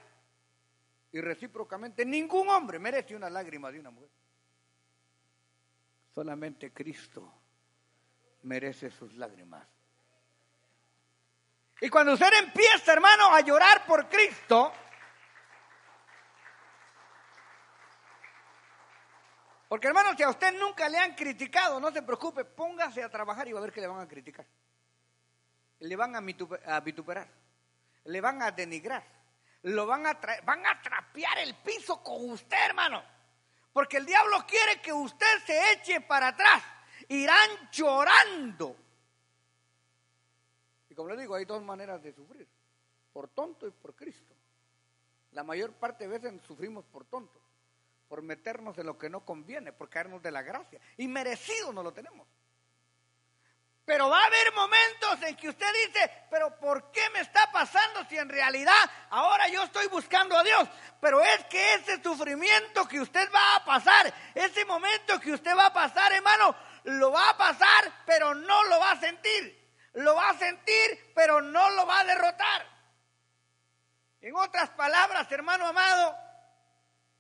Y 1.13 1.21
recíprocamente, 1.21 2.05
ningún 2.05 2.49
hombre 2.49 2.79
merece 2.79 3.15
una 3.15 3.31
lágrima 3.31 3.71
de 3.71 3.81
una 3.81 3.91
mujer. 3.91 4.11
Solamente 6.15 6.73
Cristo 6.73 7.33
merece 8.43 8.91
sus 8.91 9.15
lágrimas. 9.15 9.67
Y 11.83 11.91
cuando 11.91 12.13
usted 12.13 12.33
empieza, 12.39 12.93
hermano, 12.93 13.35
a 13.35 13.41
llorar 13.41 13.85
por 13.85 14.09
Cristo, 14.09 14.73
porque 19.69 19.89
hermano, 19.89 20.17
si 20.17 20.23
a 20.23 20.29
usted 20.29 20.53
nunca 20.61 20.89
le 20.89 20.97
han 20.97 21.17
criticado, 21.17 21.81
no 21.81 21.91
se 21.91 22.03
preocupe, 22.03 22.45
póngase 22.45 23.03
a 23.03 23.09
trabajar 23.09 23.49
y 23.49 23.53
va 23.53 23.59
a 23.59 23.63
ver 23.63 23.73
que 23.73 23.81
le 23.81 23.89
van 23.89 23.99
a 23.99 24.07
criticar. 24.07 24.47
Le 25.81 25.97
van 25.97 26.15
a, 26.15 26.21
vituperar, 26.21 27.29
le 28.05 28.21
van 28.21 28.43
a 28.43 28.53
denigrar, 28.53 29.05
lo 29.63 29.85
van 29.85 30.07
a, 30.07 30.21
van 30.45 30.65
a 30.65 30.81
trapear 30.81 31.39
el 31.39 31.57
piso 31.57 32.01
con 32.01 32.31
usted, 32.31 32.65
hermano. 32.65 33.03
Porque 33.73 33.97
el 33.97 34.07
diablo 34.07 34.47
quiere 34.47 34.81
que 34.81 34.93
usted 34.93 35.45
se 35.45 35.73
eche 35.73 36.01
para 36.01 36.29
atrás. 36.29 36.63
Irán 37.09 37.51
llorando 37.73 38.77
y 40.93 40.95
como 40.95 41.09
le 41.09 41.17
digo, 41.17 41.35
hay 41.35 41.47
dos 41.47 41.63
maneras 41.63 42.03
de 42.03 42.13
sufrir, 42.13 42.47
por 43.15 43.27
tonto 43.29 43.67
y 43.67 43.71
por 43.71 43.95
Cristo. 43.95 44.35
La 45.31 45.43
mayor 45.43 45.73
parte 45.73 46.07
de 46.07 46.19
veces 46.19 46.43
sufrimos 46.47 46.85
por 46.85 47.07
tontos, 47.07 47.41
por 48.09 48.21
meternos 48.21 48.77
en 48.77 48.85
lo 48.85 48.99
que 48.99 49.09
no 49.09 49.25
conviene, 49.25 49.73
por 49.73 49.89
caernos 49.89 50.23
de 50.23 50.31
la 50.31 50.43
gracia. 50.43 50.79
Y 50.99 51.09
merecido 51.09 51.73
no 51.73 51.83
lo 51.83 51.95
tenemos. 51.95 52.29
Pero 53.87 54.11
va 54.11 54.21
a 54.23 54.27
haber 54.27 54.53
momentos 54.53 55.23
en 55.23 55.35
que 55.35 55.49
usted 55.49 55.67
dice, 55.87 56.11
pero 56.31 56.61
¿por 56.61 56.93
qué 56.93 57.09
me 57.15 57.21
está 57.21 57.51
pasando 57.51 58.05
si 58.11 58.19
en 58.19 58.29
realidad 58.29 58.91
ahora 59.09 59.49
yo 59.49 59.63
estoy 59.63 59.87
buscando 59.87 60.37
a 60.37 60.45
Dios? 60.45 60.69
Pero 61.01 61.23
es 61.23 61.43
que 61.47 61.75
ese 61.77 62.03
sufrimiento 62.03 62.87
que 62.87 63.01
usted 63.01 63.31
va 63.35 63.57
a 63.57 63.65
pasar, 63.65 64.13
ese 64.35 64.67
momento 64.67 65.19
que 65.19 65.33
usted 65.33 65.57
va 65.57 65.69
a 65.69 65.73
pasar, 65.73 66.13
hermano, 66.13 66.55
lo 66.85 67.11
va 67.13 67.31
a 67.31 67.37
pasar, 67.39 68.03
pero 68.05 68.35
no 68.35 68.65
lo 68.65 68.79
va 68.79 68.91
a 68.91 69.01
sentir 69.01 69.63
lo 69.95 70.15
va 70.15 70.31
a 70.31 70.39
sentir, 70.39 71.13
pero 71.15 71.41
no 71.41 71.71
lo 71.71 71.87
va 71.87 72.01
a 72.01 72.05
derrotar. 72.05 72.67
En 74.21 74.35
otras 74.37 74.71
palabras, 74.71 75.31
hermano 75.33 75.67
amado, 75.67 76.17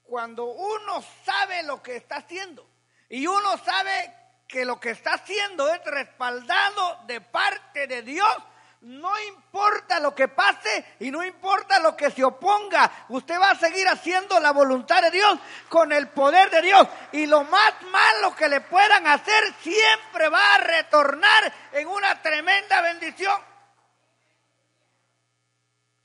cuando 0.03 0.45
uno 0.45 1.03
sabe 1.25 1.63
lo 1.65 1.83
que 1.83 1.97
está 1.97 2.17
haciendo 2.17 2.69
y 3.09 3.27
uno 3.27 3.59
sabe 3.59 4.15
que 4.47 4.65
lo 4.65 4.79
que 4.79 4.91
está 4.91 5.15
haciendo 5.15 5.73
es 5.73 5.85
respaldado 5.85 7.01
de 7.07 7.21
parte 7.21 7.87
de 7.87 8.03
Dios, 8.03 8.37
no 8.83 9.13
importa 9.21 10.01
lo 10.01 10.13
que 10.13 10.27
pase 10.27 10.97
y 11.01 11.11
no 11.11 11.23
importa 11.23 11.79
lo 11.79 11.97
que 11.97 12.11
se 12.11 12.25
oponga, 12.25 13.07
usted 13.11 13.39
va 13.39 13.51
a 13.51 13.55
seguir 13.55 13.87
haciendo 13.87 14.41
la 14.41 14.51
voluntad 14.51 15.01
de 15.03 15.13
Dios 15.13 15.39
con 15.69 15.93
el 15.93 16.09
poder 16.09 16.51
de 16.51 16.63
Dios. 16.63 16.89
Y 17.13 17.27
lo 17.27 17.45
más 17.45 17.75
malo 17.91 18.35
que 18.35 18.49
le 18.49 18.61
puedan 18.61 19.07
hacer 19.07 19.55
siempre 19.61 20.29
va 20.29 20.55
a 20.55 20.59
retornar 20.59 21.53
en 21.73 21.87
una 21.87 22.21
tremenda 22.21 22.81
bendición. 22.81 23.41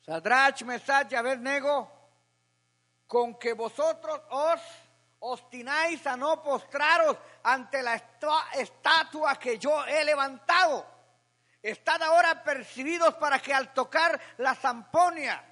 Sadrach, 0.06 0.62
Mesach 0.62 1.12
y 1.12 1.16
Abednego, 1.16 1.92
con 3.08 3.40
que 3.40 3.54
vosotros 3.54 4.22
os 4.30 4.62
obstináis 5.20 6.06
a 6.06 6.16
no 6.16 6.44
postraros 6.44 7.18
ante 7.44 7.82
la 7.82 7.96
estatua 8.54 9.36
que 9.38 9.58
yo 9.58 9.84
he 9.86 10.06
levantado. 10.06 10.97
Estad 11.62 12.02
ahora 12.04 12.44
percibidos 12.44 13.16
para 13.16 13.40
que 13.40 13.54
al 13.54 13.74
tocar 13.74 14.20
la 14.38 14.56
zamponia 14.56 15.44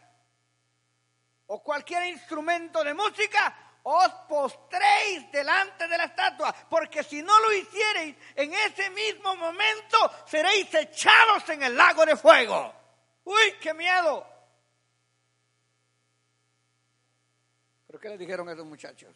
o 1.48 1.62
cualquier 1.62 2.06
instrumento 2.08 2.84
de 2.84 2.94
música, 2.94 3.66
os 3.84 4.12
postréis 4.28 5.32
delante 5.32 5.88
de 5.88 5.98
la 5.98 6.06
estatua, 6.06 6.52
porque 6.70 7.04
si 7.04 7.22
no 7.22 7.40
lo 7.40 7.54
hiciereis, 7.54 8.16
en 8.36 8.54
ese 8.54 8.90
mismo 8.90 9.36
momento 9.36 9.98
seréis 10.26 10.74
echados 10.74 11.48
en 11.50 11.62
el 11.62 11.76
lago 11.76 12.04
de 12.04 12.16
fuego. 12.16 12.74
¡Uy, 13.26 13.54
qué 13.62 13.74
miedo! 13.76 14.26
¿Pero 17.86 18.00
qué 18.00 18.10
le 18.10 18.18
dijeron 18.18 18.50
a 18.50 18.54
esos 18.54 18.66
muchachos? 18.66 19.16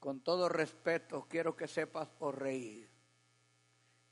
Con 0.00 0.20
todo 0.20 0.48
respeto, 0.48 1.26
quiero 1.28 1.54
que 1.54 1.68
sepas, 1.68 2.08
oh 2.20 2.32
rey, 2.32 2.88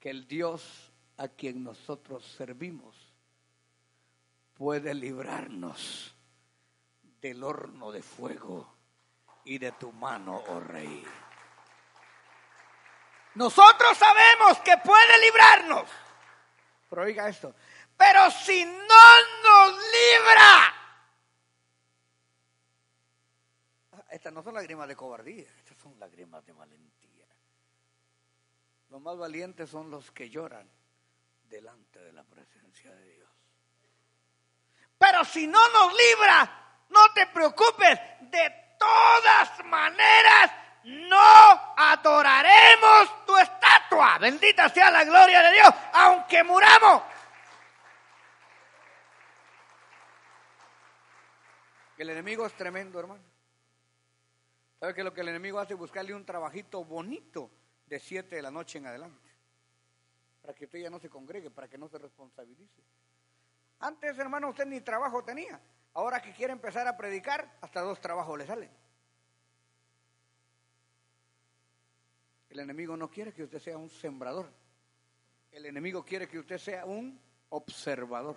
que 0.05 0.11
el 0.11 0.29
Dios 0.29 0.93
a 1.17 1.29
quien 1.29 1.65
nosotros 1.65 2.23
servimos 2.37 2.95
puede 4.53 4.93
librarnos 4.93 6.15
del 7.23 7.43
horno 7.43 7.91
de 7.91 8.03
fuego 8.03 8.77
y 9.47 9.57
de 9.57 9.73
tu 9.73 9.93
mano, 9.93 10.45
oh 10.49 10.61
rey. 10.61 11.03
Nosotros 13.37 13.97
sabemos 13.97 14.59
que 14.59 14.77
puede 14.77 15.21
librarnos. 15.23 15.89
Pero 16.91 17.01
oiga 17.01 17.27
esto, 17.27 17.55
pero 17.97 18.31
si 18.31 18.63
no 18.63 18.83
nos 19.43 19.73
libra, 19.73 20.75
estas 24.11 24.35
no 24.35 24.43
son 24.43 24.53
lágrimas 24.53 24.87
de 24.87 24.97
cobardía, 24.97 25.49
estas 25.61 25.79
son 25.79 25.99
lágrimas 25.99 26.45
de 26.45 26.53
valentía. 26.53 26.94
Los 28.95 29.03
más 29.03 29.19
valientes 29.19 29.69
son 29.69 29.91
los 29.91 30.13
que 30.13 30.31
lloran 30.31 30.71
delante 31.49 31.99
de 31.99 32.13
la 32.13 32.23
presencia 32.23 32.95
de 32.95 33.15
Dios. 33.15 33.29
Pero 34.97 35.25
si 35.25 35.49
no 35.49 35.59
nos 35.71 35.93
libra, 35.93 36.85
no 36.91 37.13
te 37.13 37.27
preocupes, 37.27 37.99
de 38.21 38.77
todas 38.79 39.65
maneras 39.65 40.53
no 40.85 41.75
adoraremos 41.77 43.27
tu 43.27 43.37
estatua. 43.37 44.17
Bendita 44.19 44.69
sea 44.69 44.93
la 44.93 45.03
gloria 45.03 45.43
de 45.43 45.53
Dios, 45.55 45.75
aunque 45.95 46.45
muramos. 46.45 47.03
El 51.99 52.11
enemigo 52.11 52.47
es 52.47 52.53
tremendo, 52.53 53.01
hermano. 53.01 53.25
¿Sabe 54.79 54.95
que 54.95 55.03
lo 55.03 55.13
que 55.13 55.23
el 55.23 55.31
enemigo 55.31 55.59
hace 55.59 55.73
es 55.73 55.79
buscarle 55.81 56.15
un 56.15 56.25
trabajito 56.25 56.85
bonito 56.85 57.51
de 57.87 57.99
7 57.99 58.37
de 58.37 58.43
la 58.43 58.51
noche 58.51 58.79
en 58.79 58.87
adelante? 58.87 59.31
Para 60.41 60.55
que 60.55 60.65
usted 60.65 60.81
ya 60.81 60.91
no 60.91 60.99
se 60.99 61.09
congregue, 61.09 61.51
para 61.51 61.69
que 61.69 61.79
no 61.79 61.89
se 61.89 61.99
responsabilice. 61.99 62.83
Antes, 63.81 64.19
hermano, 64.19 64.51
usted 64.51 64.67
ni 64.67 64.81
trabajo 64.81 65.25
tenía. 65.25 65.61
Ahora 65.95 66.21
que 66.21 66.33
quiere 66.33 66.53
empezar 66.53 66.87
a 66.87 66.97
predicar, 66.97 67.59
hasta 67.61 67.81
dos 67.81 68.01
trabajos 68.01 68.39
le 68.39 68.47
salen. 68.47 68.71
El 72.51 72.61
enemigo 72.61 72.97
no 72.97 73.11
quiere 73.11 73.33
que 73.33 73.45
usted 73.45 73.59
sea 73.59 73.79
un 73.79 73.91
sembrador. 73.91 74.53
El 75.51 75.67
enemigo 75.67 76.05
quiere 76.05 76.29
que 76.29 76.39
usted 76.39 76.59
sea 76.59 76.85
un 76.85 77.21
observador. 77.49 78.37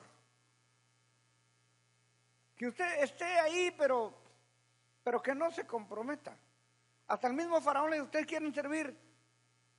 Que 2.55 2.67
usted 2.67 3.03
esté 3.03 3.25
ahí, 3.25 3.73
pero 3.77 4.27
pero 5.07 5.21
que 5.21 5.33
no 5.33 5.49
se 5.51 5.65
comprometa. 5.65 6.37
Hasta 7.07 7.27
el 7.29 7.33
mismo 7.33 7.61
faraón 7.61 7.91
le 7.91 8.01
ustedes 8.01 8.25
quieren 8.25 8.53
servir 8.53 8.93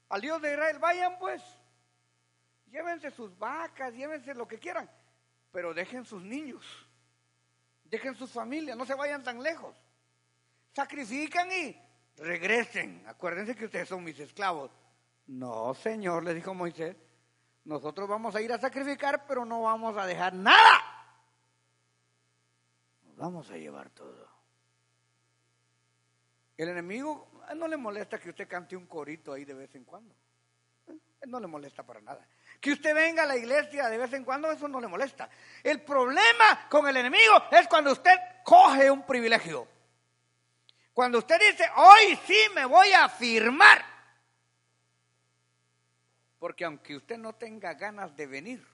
al 0.09 0.21
Dios 0.21 0.41
de 0.41 0.53
Israel, 0.53 0.79
vayan 0.79 1.19
pues, 1.19 1.43
llévense 2.71 3.11
sus 3.11 3.37
vacas, 3.39 3.95
llévense 3.95 4.35
lo 4.35 4.49
que 4.49 4.59
quieran, 4.59 4.91
pero 5.53 5.75
dejen 5.75 6.05
sus 6.05 6.23
niños, 6.23 6.65
dejen 7.85 8.15
sus 8.15 8.31
familias, 8.31 8.77
no 8.77 8.87
se 8.87 8.95
vayan 8.95 9.23
tan 9.23 9.43
lejos. 9.43 9.77
Sacrifican 10.73 11.51
y 11.51 11.77
regresen. 12.19 13.05
Acuérdense 13.07 13.55
que 13.55 13.65
ustedes 13.65 13.89
son 13.89 14.05
mis 14.05 14.19
esclavos. 14.19 14.71
No, 15.27 15.75
Señor, 15.75 16.25
le 16.25 16.35
dijo 16.35 16.55
Moisés, 16.55 16.97
nosotros 17.65 18.09
vamos 18.09 18.35
a 18.35 18.41
ir 18.41 18.53
a 18.53 18.59
sacrificar, 18.59 19.27
pero 19.27 19.45
no 19.45 19.63
vamos 19.63 19.97
a 19.97 20.07
dejar 20.07 20.33
nada. 20.33 20.81
Vamos 23.17 23.51
a 23.51 23.57
llevar 23.57 23.91
todo. 23.91 24.38
El 26.59 26.71
enemigo 26.71 27.31
no 27.55 27.69
le 27.69 27.77
molesta 27.77 28.19
que 28.19 28.31
usted 28.31 28.49
cante 28.49 28.77
un 28.77 28.87
corito 28.87 29.33
ahí 29.33 29.45
de 29.45 29.55
vez 29.55 29.73
en 29.77 29.85
cuando. 29.85 30.13
No 31.27 31.39
le 31.39 31.47
molesta 31.47 31.85
para 31.85 32.01
nada. 32.01 32.27
Que 32.61 32.73
usted 32.73 32.93
venga 32.93 33.23
a 33.23 33.27
la 33.27 33.37
iglesia 33.37 33.89
de 33.89 33.97
vez 33.97 34.13
en 34.13 34.25
cuando, 34.25 34.51
eso 34.51 34.67
no 34.67 34.81
le 34.81 34.89
molesta. 34.89 35.31
El 35.63 35.83
problema 35.83 36.69
con 36.69 36.89
el 36.89 36.97
enemigo 36.97 37.45
es 37.53 37.69
cuando 37.69 37.93
usted 37.93 38.17
coge 38.45 38.91
un 38.91 39.07
privilegio. 39.07 39.69
Cuando 40.93 41.19
usted 41.19 41.39
dice, 41.39 41.65
hoy 41.77 42.19
sí 42.27 42.39
me 42.57 42.65
voy 42.65 42.91
a 42.91 43.09
firmar. 43.09 43.85
Porque 46.41 46.65
aunque 46.65 46.97
usted 46.97 47.19
no 47.19 47.37
tenga 47.37 47.75
ganas 47.75 48.17
de 48.17 48.27
venir, 48.27 48.67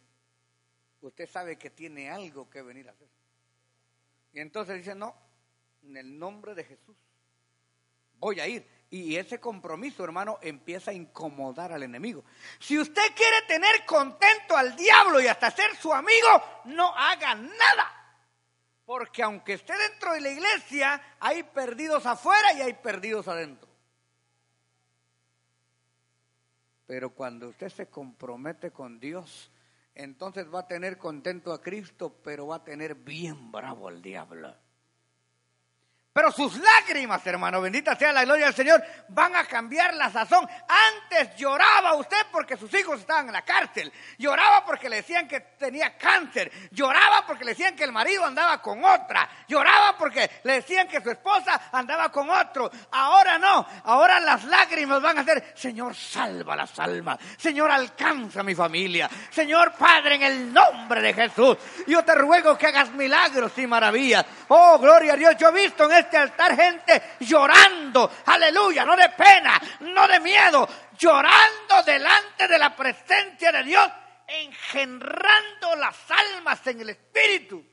usted 1.03 1.29
sabe 1.29 1.59
que 1.59 1.69
tiene 1.69 2.11
algo 2.11 2.49
que 2.49 2.63
venir 2.63 2.89
a 2.89 2.93
hacer. 2.93 3.09
Y 4.33 4.41
entonces 4.41 4.79
dice, 4.79 4.95
no, 4.95 5.15
en 5.83 5.99
el 5.99 6.19
nombre 6.19 6.55
de 6.55 6.65
Jesús 6.65 6.97
voy 8.25 8.41
a 8.41 8.49
ir. 8.49 8.67
Y 8.91 9.17
ese 9.17 9.39
compromiso, 9.39 10.03
hermano, 10.03 10.39
empieza 10.41 10.91
a 10.91 10.95
incomodar 10.95 11.73
al 11.73 11.83
enemigo. 11.83 12.25
Si 12.59 12.79
usted 12.79 13.03
quiere 13.15 13.43
tener 13.47 13.85
contento 13.85 14.57
al 14.57 14.75
diablo 14.77 15.21
y 15.21 15.27
hasta 15.27 15.51
ser 15.51 15.77
su 15.77 15.93
amigo, 15.93 16.43
no 16.67 16.95
haga 16.97 17.35
nada. 17.35 18.17
Porque 18.87 19.23
aunque 19.23 19.55
esté 19.55 19.77
dentro 19.77 20.15
de 20.15 20.21
la 20.21 20.31
iglesia, 20.31 21.03
hay 21.21 21.43
perdidos 21.43 22.07
afuera 22.07 22.53
y 22.55 22.63
hay 22.63 22.73
perdidos 22.75 23.29
adentro. 23.29 23.69
Pero 26.87 27.11
cuando 27.11 27.49
usted 27.49 27.69
se 27.69 27.89
compromete 27.89 28.71
con 28.71 29.01
Dios, 29.01 29.51
entonces 29.95 30.47
va 30.53 30.61
a 30.61 30.69
tener 30.69 30.97
contento 30.97 31.53
a 31.53 31.61
Cristo, 31.61 32.21
pero 32.23 32.47
va 32.47 32.57
a 32.57 32.65
tener 32.65 32.95
bien 32.95 33.51
bravo 33.51 33.89
al 33.89 34.01
diablo. 34.01 34.55
Pero 36.15 36.31
sus 36.31 36.57
lágrimas, 36.59 37.27
hermano, 37.27 37.61
bendita 37.61 37.97
sea 37.97 38.13
la 38.13 38.25
gloria 38.25 38.47
del 38.47 38.55
Señor, 38.55 38.81
van 39.09 39.35
a 39.35 39.45
cambiar 39.47 39.95
la 39.95 40.09
sazón. 40.13 40.49
Antes 40.49 41.35
lloraba 41.35 41.95
usted 41.95 42.27
porque 42.31 42.57
sus 42.57 42.73
hijos 42.73 43.01
estaban 43.01 43.27
en 43.27 43.33
la 43.33 43.43
cárcel. 43.43 43.93
Lloraba 44.17 44.65
porque 44.65 44.89
le 44.89 44.97
decían 44.99 45.27
que 45.27 45.41
tenía 45.41 45.99
cáncer. 45.99 46.53
Lloraba 46.71 47.27
porque 47.27 47.45
le 47.45 47.51
decían 47.51 47.75
que 47.75 47.83
el 47.83 47.91
marido 47.91 48.25
andaba 48.25 48.63
con 48.63 48.85
otra. 48.85 49.29
Lloraba 49.49 49.99
porque 49.99 50.31
le 50.45 50.53
decían 50.53 50.87
que 50.87 51.03
su 51.03 51.11
esposa 51.11 51.63
andaba 51.73 52.13
con 52.13 52.31
otro. 52.31 52.71
Ahora 52.93 53.37
no. 53.37 53.67
Ahora 53.83 54.21
las 54.21 54.45
lágrimas 54.45 55.03
van 55.03 55.19
a 55.19 55.25
ser, 55.25 55.53
Señor, 55.57 55.97
salva 55.97 56.55
las 56.55 56.79
almas. 56.79 57.19
Señor, 57.37 57.73
alcanza 57.73 58.45
mi 58.45 58.55
familia. 58.55 59.11
Señor 59.33 59.73
Padre, 59.73 60.15
en 60.15 60.23
el 60.23 60.53
nombre 60.53 61.03
de 61.03 61.13
Jesús. 61.13 61.57
Yo 61.89 62.05
te 62.05 62.15
ruego 62.15 62.57
que 62.57 62.69
hagas 62.69 62.93
milagros 62.93 63.51
y 63.59 63.67
maravillas. 63.67 64.25
Oh, 64.47 64.79
gloria 64.79 65.15
a 65.15 65.17
Dios. 65.17 65.35
Yo 65.37 65.49
he 65.49 65.53
visto 65.53 65.87
en 65.87 65.91
este 65.91 66.04
altar 66.13 66.57
gente 66.57 67.03
llorando, 67.21 68.11
aleluya, 68.27 68.85
no 68.85 68.97
de 68.97 69.09
pena, 69.11 69.61
no 69.81 70.07
de 70.09 70.21
miedo, 70.21 70.69
llorando 70.99 71.83
delante 71.85 72.49
de 72.49 72.59
la 72.59 72.75
presencia 72.75 73.53
de 73.53 73.65
Dios, 73.65 73.91
engendrando 74.27 75.77
las 75.77 75.97
almas 76.11 76.67
en 76.67 76.81
el 76.81 76.91
Espíritu. 76.91 77.65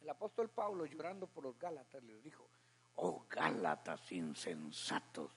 El 0.00 0.10
apóstol 0.10 0.50
Pablo 0.50 0.84
llorando 0.84 1.26
por 1.26 1.44
los 1.44 1.58
Gálatas 1.58 2.02
les 2.02 2.22
dijo, 2.22 2.48
oh 2.96 3.26
Gálatas 3.28 4.12
insensatos, 4.12 5.32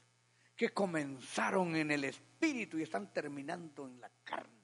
que 0.56 0.70
comenzaron 0.70 1.76
en 1.76 1.92
el 1.92 2.04
Espíritu 2.04 2.78
y 2.78 2.84
están 2.84 3.14
terminando 3.14 3.86
en 3.86 4.02
la 4.02 4.10
carne. 4.24 4.57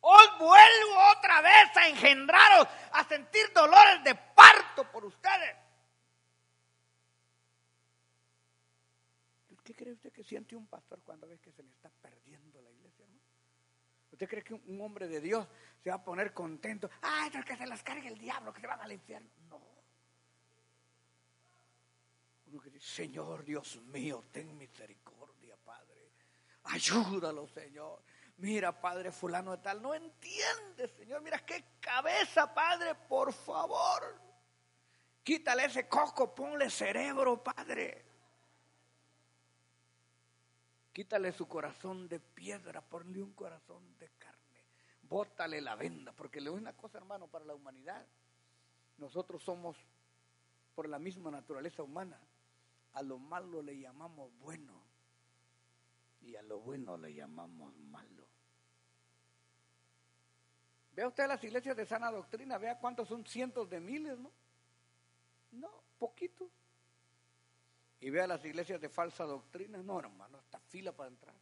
Os 0.00 0.38
vuelvo 0.38 1.10
otra 1.16 1.40
vez 1.42 1.76
a 1.76 1.88
engendraros, 1.88 2.68
a 2.92 3.04
sentir 3.04 3.52
dolores 3.52 4.04
de 4.04 4.14
parto 4.14 4.90
por 4.90 5.04
ustedes. 5.04 5.56
¿Qué 9.68 9.74
cree 9.74 9.92
usted 9.92 10.10
que 10.10 10.24
siente 10.24 10.56
un 10.56 10.66
pastor 10.66 11.02
cuando 11.04 11.28
ve 11.28 11.38
que 11.40 11.52
se 11.52 11.62
le 11.62 11.68
está 11.68 11.90
perdiendo 12.00 12.62
la 12.62 12.70
iglesia? 12.70 13.04
¿Usted 14.10 14.26
cree 14.26 14.42
que 14.42 14.54
un 14.54 14.80
hombre 14.80 15.06
de 15.08 15.20
Dios 15.20 15.46
se 15.84 15.90
va 15.90 15.96
a 15.96 16.02
poner 16.02 16.32
contento? 16.32 16.88
¡Ay, 17.02 17.30
que 17.44 17.54
se 17.54 17.66
las 17.66 17.82
cargue 17.82 18.08
el 18.08 18.18
diablo, 18.18 18.50
que 18.50 18.62
se 18.62 18.66
van 18.66 18.80
al 18.80 18.92
infierno! 18.92 19.28
No. 19.50 19.60
Uno 22.46 22.60
que 22.62 22.70
dice, 22.70 22.86
Señor 22.86 23.44
Dios 23.44 23.76
mío, 23.82 24.24
ten 24.32 24.56
misericordia, 24.56 25.54
Padre. 25.58 26.12
Ayúdalo, 26.64 27.46
Señor. 27.48 28.02
Mira, 28.38 28.80
Padre 28.80 29.10
fulano 29.10 29.56
de 29.56 29.62
tal, 29.62 29.82
no 29.82 29.94
entiende, 29.94 30.86
Señor. 30.96 31.22
Mira 31.22 31.44
qué 31.44 31.64
cabeza, 31.80 32.54
Padre, 32.54 32.94
por 32.94 33.32
favor. 33.32 34.20
Quítale 35.24 35.64
ese 35.64 35.88
coco, 35.88 36.34
ponle 36.34 36.70
cerebro, 36.70 37.42
Padre. 37.42 38.04
Quítale 40.92 41.32
su 41.32 41.48
corazón 41.48 42.08
de 42.08 42.20
piedra, 42.20 42.80
ponle 42.80 43.20
un 43.22 43.32
corazón 43.32 43.98
de 43.98 44.08
carne. 44.10 44.64
Bótale 45.02 45.60
la 45.60 45.74
venda, 45.74 46.12
porque 46.12 46.40
le 46.40 46.50
doy 46.50 46.60
una 46.60 46.76
cosa, 46.76 46.98
hermano, 46.98 47.26
para 47.26 47.44
la 47.44 47.54
humanidad. 47.54 48.06
Nosotros 48.98 49.42
somos, 49.42 49.76
por 50.76 50.88
la 50.88 51.00
misma 51.00 51.30
naturaleza 51.32 51.82
humana, 51.82 52.20
a 52.92 53.02
lo 53.02 53.18
malo 53.18 53.62
le 53.62 53.78
llamamos 53.78 54.32
bueno 54.38 54.80
y 56.20 56.36
a 56.36 56.42
lo 56.42 56.60
bueno 56.60 56.96
le 56.96 57.14
llamamos 57.14 57.76
malo. 57.76 58.27
Vea 60.98 61.06
usted 61.06 61.28
las 61.28 61.44
iglesias 61.44 61.76
de 61.76 61.86
sana 61.86 62.10
doctrina, 62.10 62.58
vea 62.58 62.76
cuántos 62.76 63.06
son 63.06 63.24
cientos 63.24 63.70
de 63.70 63.78
miles, 63.78 64.18
¿no? 64.18 64.32
No, 65.52 65.70
poquitos. 65.96 66.50
Y 68.00 68.10
vea 68.10 68.26
las 68.26 68.44
iglesias 68.44 68.80
de 68.80 68.88
falsa 68.88 69.22
doctrina, 69.22 69.78
no, 69.78 70.00
hermano, 70.00 70.40
está 70.40 70.58
fila 70.58 70.90
para 70.90 71.10
entrar. 71.10 71.36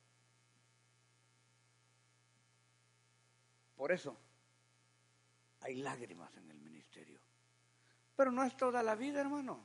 Por 3.77 3.93
eso 3.93 4.15
hay 5.63 5.77
lágrimas 5.77 6.37
en 6.37 6.51
el 6.51 6.61
ministerio. 6.61 7.19
Pero 8.15 8.31
no 8.31 8.45
es 8.45 8.55
toda 8.59 8.83
la 8.83 8.95
vida, 8.95 9.23
hermano. 9.23 9.59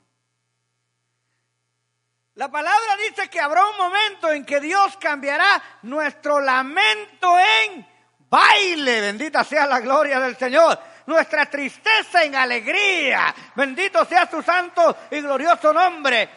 La 2.36 2.50
palabra 2.50 2.96
dice 3.10 3.30
que 3.30 3.42
habrá 3.42 3.70
un 3.70 3.78
momento 3.78 4.32
en 4.32 4.46
que 4.46 4.62
Dios 4.62 4.96
cambiará 4.96 5.62
nuestro 5.82 6.40
lamento 6.40 7.38
en 7.38 7.92
baile. 8.32 9.02
Bendita 9.02 9.44
sea 9.44 9.68
la 9.68 9.80
gloria 9.80 10.20
del 10.20 10.36
Señor. 10.36 10.80
Nuestra 11.06 11.46
tristeza 11.48 12.24
en 12.24 12.34
alegría. 12.36 13.36
Bendito 13.56 14.04
sea 14.06 14.28
su 14.28 14.42
santo 14.42 14.98
y 15.12 15.22
glorioso 15.22 15.72
nombre. 15.72 16.28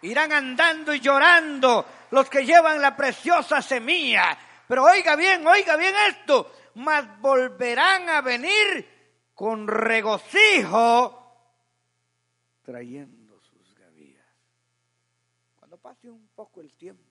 Irán 0.00 0.32
andando 0.32 0.94
y 0.94 1.00
llorando 1.00 1.84
los 2.12 2.30
que 2.30 2.46
llevan 2.46 2.80
la 2.80 2.96
preciosa 2.96 3.60
semilla. 3.60 4.38
Pero 4.66 4.84
oiga 4.84 5.16
bien, 5.16 5.46
oiga 5.46 5.76
bien 5.76 5.94
esto. 6.08 6.50
Mas 6.76 7.20
volverán 7.20 8.08
a 8.08 8.22
venir 8.22 9.30
con 9.34 9.68
regocijo 9.68 11.18
trayendo 12.64 13.22
pase 15.82 16.08
un 16.08 16.28
poco 16.28 16.60
el 16.60 16.72
tiempo, 16.74 17.02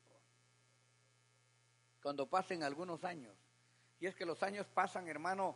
cuando 2.02 2.26
pasen 2.26 2.64
algunos 2.64 3.04
años, 3.04 3.36
y 4.02 4.08
es 4.08 4.16
que 4.16 4.26
los 4.26 4.42
años 4.42 4.66
pasan, 4.74 5.08
hermano, 5.08 5.56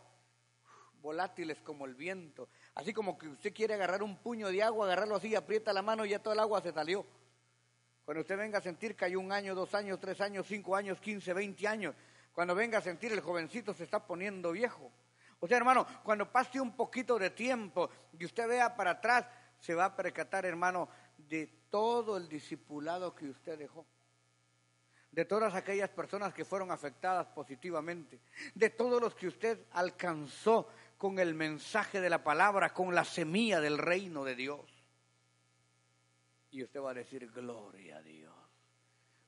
volátiles 1.01 1.59
como 1.61 1.87
el 1.87 1.95
viento, 1.95 2.47
así 2.75 2.93
como 2.93 3.17
que 3.17 3.27
usted 3.27 3.51
quiere 3.51 3.73
agarrar 3.73 4.03
un 4.03 4.17
puño 4.17 4.49
de 4.49 4.61
agua, 4.61 4.85
agarrarlo 4.85 5.15
así, 5.15 5.33
aprieta 5.33 5.73
la 5.73 5.81
mano 5.81 6.05
y 6.05 6.09
ya 6.09 6.19
todo 6.19 6.35
el 6.35 6.39
agua 6.39 6.61
se 6.61 6.71
salió. 6.71 7.03
Cuando 8.05 8.21
usted 8.21 8.37
venga 8.37 8.59
a 8.59 8.61
sentir 8.61 8.95
que 8.95 9.05
hay 9.05 9.15
un 9.15 9.31
año, 9.31 9.55
dos 9.55 9.73
años, 9.73 9.99
tres 9.99 10.21
años, 10.21 10.45
cinco 10.47 10.75
años, 10.75 11.01
quince, 11.01 11.33
veinte 11.33 11.67
años, 11.67 11.95
cuando 12.33 12.53
venga 12.53 12.77
a 12.77 12.81
sentir 12.81 13.11
el 13.11 13.19
jovencito 13.19 13.73
se 13.73 13.83
está 13.83 14.05
poniendo 14.05 14.51
viejo. 14.51 14.91
O 15.39 15.47
sea, 15.47 15.57
hermano, 15.57 15.87
cuando 16.03 16.31
pase 16.31 16.61
un 16.61 16.75
poquito 16.75 17.17
de 17.17 17.31
tiempo 17.31 17.89
y 18.13 18.25
usted 18.25 18.47
vea 18.47 18.75
para 18.75 18.91
atrás, 18.91 19.25
se 19.57 19.73
va 19.73 19.85
a 19.85 19.95
percatar, 19.95 20.45
hermano, 20.45 20.87
de 21.17 21.47
todo 21.71 22.17
el 22.17 22.29
discipulado 22.29 23.15
que 23.15 23.25
usted 23.25 23.57
dejó, 23.57 23.87
de 25.15 25.23
todas 25.23 25.55
aquellas 25.55 25.89
personas 25.89 26.33
que 26.33 26.43
fueron 26.43 26.71
afectadas 26.71 27.27
positivamente, 27.27 28.19
de 28.53 28.69
todos 28.69 29.01
los 29.01 29.15
que 29.15 29.27
usted 29.27 29.57
alcanzó 29.71 30.67
con 30.97 31.19
el 31.19 31.33
mensaje 31.33 32.01
de 32.01 32.09
la 32.09 32.21
palabra, 32.21 32.73
con 32.73 32.93
la 32.93 33.05
semilla 33.05 33.61
del 33.61 33.77
reino 33.77 34.25
de 34.25 34.35
Dios. 34.35 34.59
Y 36.51 36.63
usted 36.63 36.81
va 36.81 36.91
a 36.91 36.95
decir, 36.95 37.31
gloria 37.31 37.95
a 37.95 38.01
Dios. 38.01 38.35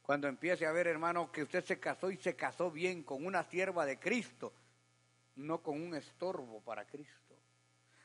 Cuando 0.02 0.28
empiece 0.28 0.66
a 0.66 0.74
ver, 0.74 0.88
hermano, 0.88 1.32
que 1.32 1.44
usted 1.44 1.64
se 1.64 1.80
casó 1.80 2.12
y 2.12 2.18
se 2.18 2.36
casó 2.36 2.70
bien 2.70 3.04
con 3.04 3.26
una 3.26 3.46
sierva 3.46 3.86
de 3.86 3.98
Cristo, 3.98 4.52
no 5.38 5.64
con 5.64 5.82
un 5.82 5.96
estorbo 5.96 6.60
para 6.60 6.86
Cristo. 6.86 7.34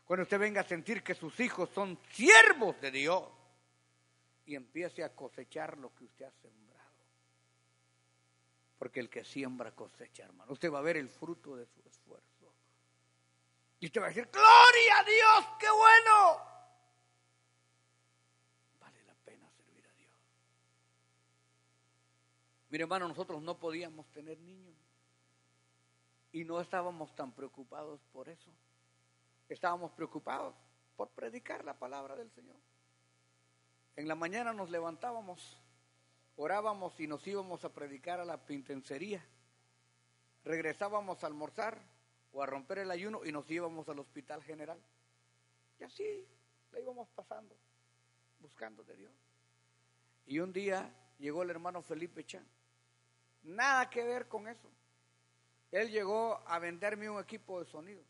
Cuando 0.04 0.22
usted 0.22 0.38
venga 0.38 0.60
a 0.60 0.64
sentir 0.64 1.02
que 1.02 1.16
sus 1.16 1.40
hijos 1.40 1.68
son 1.70 1.98
siervos 2.12 2.80
de 2.80 2.92
Dios 2.92 3.24
y 4.46 4.54
empiece 4.54 5.02
a 5.02 5.12
cosechar 5.16 5.76
lo 5.78 5.92
que 5.92 6.04
usted 6.04 6.26
ha 6.26 6.30
sembrado. 6.30 6.61
Porque 8.82 8.98
el 8.98 9.08
que 9.08 9.22
siembra 9.22 9.70
cosecha, 9.70 10.24
hermano. 10.24 10.52
Usted 10.52 10.68
va 10.68 10.80
a 10.80 10.82
ver 10.82 10.96
el 10.96 11.08
fruto 11.08 11.54
de 11.54 11.64
su 11.66 11.80
esfuerzo. 11.86 12.52
Y 13.78 13.86
usted 13.86 14.00
va 14.00 14.06
a 14.06 14.08
decir, 14.08 14.28
gloria 14.32 14.98
a 14.98 15.04
Dios, 15.04 15.54
qué 15.60 15.70
bueno. 15.70 16.40
Vale 18.80 19.04
la 19.04 19.14
pena 19.24 19.48
servir 19.52 19.86
a 19.86 19.92
Dios. 19.92 20.10
Mire, 22.70 22.82
hermano, 22.82 23.06
nosotros 23.06 23.40
no 23.40 23.56
podíamos 23.56 24.10
tener 24.10 24.36
niños. 24.40 24.74
Y 26.32 26.42
no 26.42 26.60
estábamos 26.60 27.14
tan 27.14 27.30
preocupados 27.30 28.00
por 28.12 28.28
eso. 28.28 28.50
Estábamos 29.48 29.92
preocupados 29.92 30.56
por 30.96 31.08
predicar 31.10 31.64
la 31.64 31.78
palabra 31.78 32.16
del 32.16 32.32
Señor. 32.32 32.56
En 33.94 34.08
la 34.08 34.16
mañana 34.16 34.52
nos 34.52 34.70
levantábamos, 34.70 35.61
orábamos 36.36 36.98
y 37.00 37.06
nos 37.06 37.26
íbamos 37.26 37.64
a 37.64 37.72
predicar 37.72 38.20
a 38.20 38.24
la 38.24 38.38
penitenciaría. 38.38 39.24
Regresábamos 40.44 41.22
a 41.22 41.26
almorzar 41.26 41.80
o 42.32 42.42
a 42.42 42.46
romper 42.46 42.78
el 42.78 42.90
ayuno 42.90 43.24
y 43.24 43.32
nos 43.32 43.50
íbamos 43.50 43.88
al 43.88 43.98
hospital 43.98 44.42
general. 44.42 44.80
Y 45.78 45.84
así 45.84 46.26
la 46.72 46.80
íbamos 46.80 47.08
pasando, 47.10 47.56
buscando 48.40 48.82
de 48.84 48.96
Dios. 48.96 49.12
Y 50.26 50.38
un 50.38 50.52
día 50.52 50.92
llegó 51.18 51.42
el 51.42 51.50
hermano 51.50 51.82
Felipe 51.82 52.24
Chan. 52.24 52.46
Nada 53.42 53.90
que 53.90 54.04
ver 54.04 54.28
con 54.28 54.48
eso. 54.48 54.70
Él 55.70 55.90
llegó 55.90 56.42
a 56.46 56.58
venderme 56.58 57.08
un 57.08 57.20
equipo 57.20 57.62
de 57.62 57.70
sonido 57.70 58.02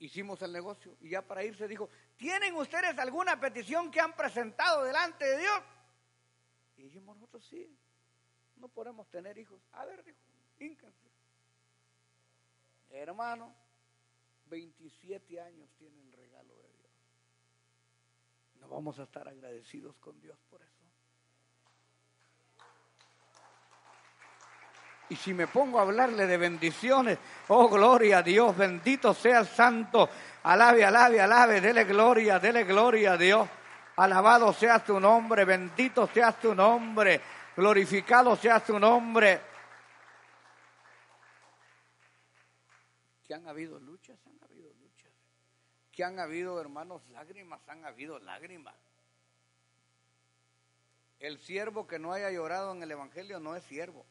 hicimos 0.00 0.40
el 0.42 0.52
negocio 0.52 0.96
y 1.00 1.10
ya 1.10 1.22
para 1.22 1.44
irse 1.44 1.68
dijo, 1.68 1.88
¿tienen 2.16 2.56
ustedes 2.56 2.98
alguna 2.98 3.38
petición 3.38 3.90
que 3.90 4.00
han 4.00 4.16
presentado 4.16 4.82
delante 4.84 5.24
de 5.24 5.38
Dios? 5.38 5.62
Y 6.78 6.82
dijimos 6.84 7.16
nosotros 7.16 7.44
sí, 7.44 7.78
no 8.56 8.68
podemos 8.68 9.08
tener 9.08 9.38
hijos. 9.38 9.62
A 9.72 9.84
ver, 9.84 10.02
dijo, 10.02 10.18
íncanse. 10.58 11.08
Hermano, 12.90 13.54
27 14.46 15.40
años 15.40 15.70
tiene 15.78 16.00
el 16.00 16.12
regalo 16.12 16.54
de 16.56 16.68
Dios. 16.72 16.90
No 18.54 18.68
vamos 18.68 18.98
a 18.98 19.04
estar 19.04 19.28
agradecidos 19.28 19.96
con 19.96 20.20
Dios 20.20 20.38
por 20.48 20.62
eso. 20.62 20.79
Y 25.10 25.16
si 25.16 25.34
me 25.34 25.48
pongo 25.48 25.80
a 25.80 25.82
hablarle 25.82 26.24
de 26.28 26.36
bendiciones, 26.36 27.18
oh 27.48 27.68
gloria 27.68 28.18
a 28.18 28.22
Dios, 28.22 28.56
bendito 28.56 29.12
sea 29.12 29.40
el 29.40 29.48
santo, 29.48 30.08
alabe, 30.44 30.84
alabe, 30.84 31.20
alabe, 31.20 31.60
dele 31.60 31.82
gloria, 31.82 32.38
dele 32.38 32.62
gloria 32.62 33.14
a 33.14 33.16
Dios. 33.16 33.48
Alabado 33.96 34.52
sea 34.52 34.84
tu 34.84 35.00
nombre, 35.00 35.44
bendito 35.44 36.06
sea 36.06 36.30
tu 36.30 36.54
nombre, 36.54 37.20
glorificado 37.56 38.36
sea 38.36 38.60
tu 38.60 38.78
nombre. 38.78 39.40
Que 43.24 43.34
han 43.34 43.48
habido 43.48 43.80
luchas, 43.80 44.16
han 44.26 44.38
habido 44.44 44.72
luchas. 44.74 45.12
Que 45.90 46.04
han 46.04 46.20
habido, 46.20 46.60
hermanos, 46.60 47.02
lágrimas, 47.08 47.60
han 47.68 47.84
habido 47.84 48.20
lágrimas. 48.20 48.76
El 51.18 51.40
siervo 51.40 51.88
que 51.88 51.98
no 51.98 52.12
haya 52.12 52.30
llorado 52.30 52.72
en 52.72 52.84
el 52.84 52.92
Evangelio 52.92 53.40
no 53.40 53.56
es 53.56 53.64
siervo. 53.64 54.06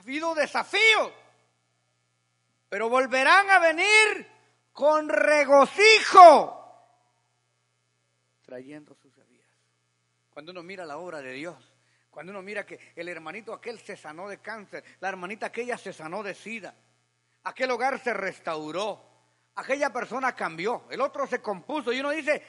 Ha 0.00 0.02
habido 0.02 0.34
desafíos, 0.34 1.12
pero 2.70 2.88
volverán 2.88 3.50
a 3.50 3.58
venir 3.58 4.26
con 4.72 5.10
regocijo, 5.10 6.56
trayendo 8.40 8.94
sus 8.94 9.14
heridas. 9.18 9.50
Cuando 10.30 10.52
uno 10.52 10.62
mira 10.62 10.86
la 10.86 10.96
obra 10.96 11.20
de 11.20 11.32
Dios, 11.34 11.54
cuando 12.08 12.32
uno 12.32 12.40
mira 12.40 12.64
que 12.64 12.80
el 12.96 13.10
hermanito 13.10 13.52
aquel 13.52 13.78
se 13.78 13.94
sanó 13.94 14.26
de 14.26 14.38
cáncer, 14.38 14.82
la 15.00 15.10
hermanita 15.10 15.46
aquella 15.46 15.76
se 15.76 15.92
sanó 15.92 16.22
de 16.22 16.34
sida, 16.34 16.74
aquel 17.44 17.70
hogar 17.70 17.98
se 17.98 18.14
restauró, 18.14 19.04
aquella 19.56 19.90
persona 19.90 20.34
cambió, 20.34 20.84
el 20.90 21.00
otro 21.00 21.26
se 21.26 21.40
compuso 21.40 21.92
y 21.92 22.00
uno 22.00 22.10
dice, 22.10 22.42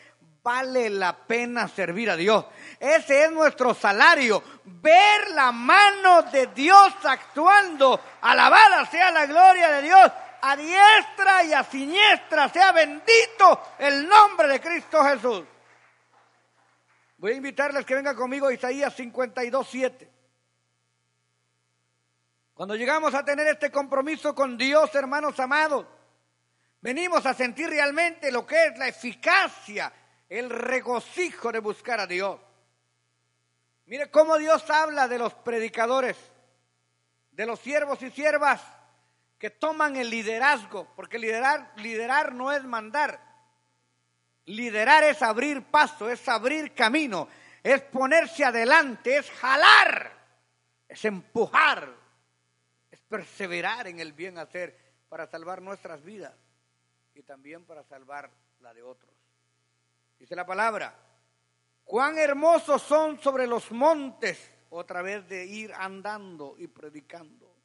vale 0.44 0.90
la 0.90 1.16
pena 1.16 1.68
servir 1.68 2.10
a 2.10 2.16
Dios. 2.16 2.46
Ese 2.80 3.26
es 3.26 3.32
nuestro 3.32 3.74
salario, 3.74 4.44
ver 4.66 5.32
la 5.32 5.52
mano 5.52 6.24
de 6.24 6.48
Dios 6.48 6.94
actuando. 7.04 8.00
Alabada 8.22 8.86
sea 8.86 9.12
la 9.12 9.26
gloria 9.26 9.72
de 9.72 9.82
Dios, 9.84 10.12
a 10.42 10.56
diestra 10.56 11.44
y 11.44 11.54
a 11.54 11.64
siniestra 11.64 12.50
sea 12.50 12.72
bendito 12.72 13.62
el 13.80 14.08
nombre 14.08 14.48
de 14.48 14.60
Cristo 14.60 15.04
Jesús. 15.04 15.44
Voy 17.18 17.34
a 17.34 17.36
invitarles 17.36 17.86
que 17.86 17.94
vengan 17.94 18.16
conmigo 18.16 18.48
a 18.48 18.54
Isaías 18.54 18.96
52, 18.96 19.68
7. 19.70 20.12
Cuando 22.56 22.76
llegamos 22.76 23.14
a 23.14 23.24
tener 23.24 23.48
este 23.48 23.72
compromiso 23.72 24.34
con 24.34 24.58
Dios, 24.58 24.94
hermanos 24.96 25.40
amados, 25.40 25.86
venimos 26.82 27.26
a 27.26 27.34
sentir 27.34 27.70
realmente 27.70 28.32
lo 28.32 28.46
que 28.46 28.66
es 28.66 28.78
la 28.78 28.88
eficacia, 28.88 29.94
el 30.28 30.50
regocijo 30.50 31.52
de 31.52 31.60
buscar 31.60 32.00
a 32.00 32.08
Dios. 32.08 32.40
Mire 33.86 34.10
cómo 34.10 34.38
Dios 34.38 34.68
habla 34.70 35.08
de 35.08 35.20
los 35.20 35.34
predicadores, 35.34 36.18
de 37.32 37.46
los 37.46 37.60
siervos 37.60 38.02
y 38.02 38.10
siervas 38.12 38.62
que 39.38 39.50
toman 39.50 39.96
el 39.96 40.10
liderazgo, 40.10 40.88
porque 40.96 41.20
liderar, 41.20 41.72
liderar 41.78 42.34
no 42.34 42.52
es 42.52 42.64
mandar. 42.64 43.20
Liderar 44.46 45.04
es 45.04 45.22
abrir 45.22 45.64
paso, 45.64 46.10
es 46.10 46.28
abrir 46.28 46.74
camino, 46.74 47.28
es 47.64 47.82
ponerse 47.82 48.44
adelante, 48.44 49.18
es 49.18 49.30
jalar, 49.32 50.12
es 50.88 51.06
empujar, 51.06 51.94
es 52.90 53.00
perseverar 53.02 53.88
en 53.88 54.00
el 54.00 54.14
bien 54.14 54.38
hacer 54.38 54.78
para 55.10 55.28
salvar 55.28 55.62
nuestras 55.62 56.04
vidas 56.04 56.34
y 57.22 57.24
también 57.24 57.64
para 57.66 57.84
salvar 57.84 58.32
la 58.62 58.74
de 58.74 58.82
otros. 58.82 59.14
Dice 60.18 60.36
la 60.36 60.44
palabra, 60.44 60.92
cuán 61.84 62.18
hermosos 62.18 62.82
son 62.82 63.20
sobre 63.22 63.46
los 63.46 63.72
montes, 63.72 64.52
otra 64.72 65.04
vez 65.04 65.28
de 65.30 65.46
ir 65.46 65.72
andando 65.76 66.56
y 66.58 66.66
predicando. 66.66 67.56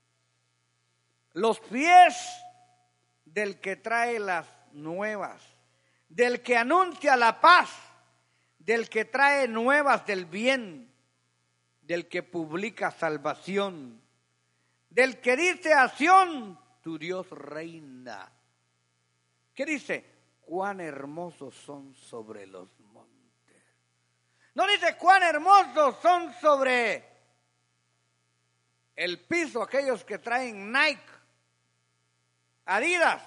Los 1.33 1.59
pies 1.61 2.15
del 3.25 3.59
que 3.59 3.77
trae 3.77 4.19
las 4.19 4.47
nuevas, 4.73 5.43
del 6.11 6.43
que 6.43 6.59
anuncia 6.59 7.17
la 7.17 7.41
paz, 7.41 7.71
del 8.59 8.91
que 8.91 9.07
trae 9.07 9.49
nuevas 9.49 10.05
del 10.05 10.27
bien, 10.27 10.93
del 11.81 12.09
que 12.09 12.23
publica 12.23 12.91
salvación, 12.91 14.03
del 14.91 15.19
que 15.23 15.35
dice 15.35 15.73
a 15.73 15.91
tu 16.83 16.99
Dios 16.99 17.31
reina. 17.31 18.36
¿Qué 19.57 19.67
dice? 19.67 20.17
cuán 20.47 20.81
hermosos 20.81 21.55
son 21.55 21.95
sobre 21.95 22.47
los 22.47 22.69
montes. 22.81 23.63
No 24.55 24.67
dice 24.69 24.97
cuán 24.97 25.23
hermosos 25.25 25.97
son 26.01 26.33
sobre 26.41 27.05
el 28.95 29.27
piso 29.27 29.61
aquellos 29.63 30.05
que 30.05 30.19
traen 30.19 30.73
Nike, 30.73 31.03
Adidas 32.69 33.23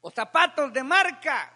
o 0.00 0.10
zapatos 0.10 0.72
de 0.72 0.84
marca 0.84 1.52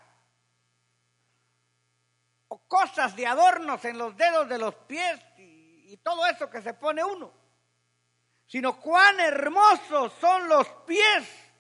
o 2.48 2.58
cosas 2.66 3.14
de 3.14 3.24
adornos 3.26 3.84
en 3.84 3.98
los 3.98 4.16
dedos 4.16 4.48
de 4.48 4.58
los 4.58 4.74
pies 4.74 5.20
y, 5.38 5.92
y 5.92 5.96
todo 5.98 6.26
eso 6.26 6.50
que 6.50 6.60
se 6.60 6.74
pone 6.74 7.04
uno, 7.04 7.32
sino 8.46 8.80
cuán 8.80 9.20
hermosos 9.20 10.12
son 10.20 10.48
los 10.48 10.68
pies 10.86 11.51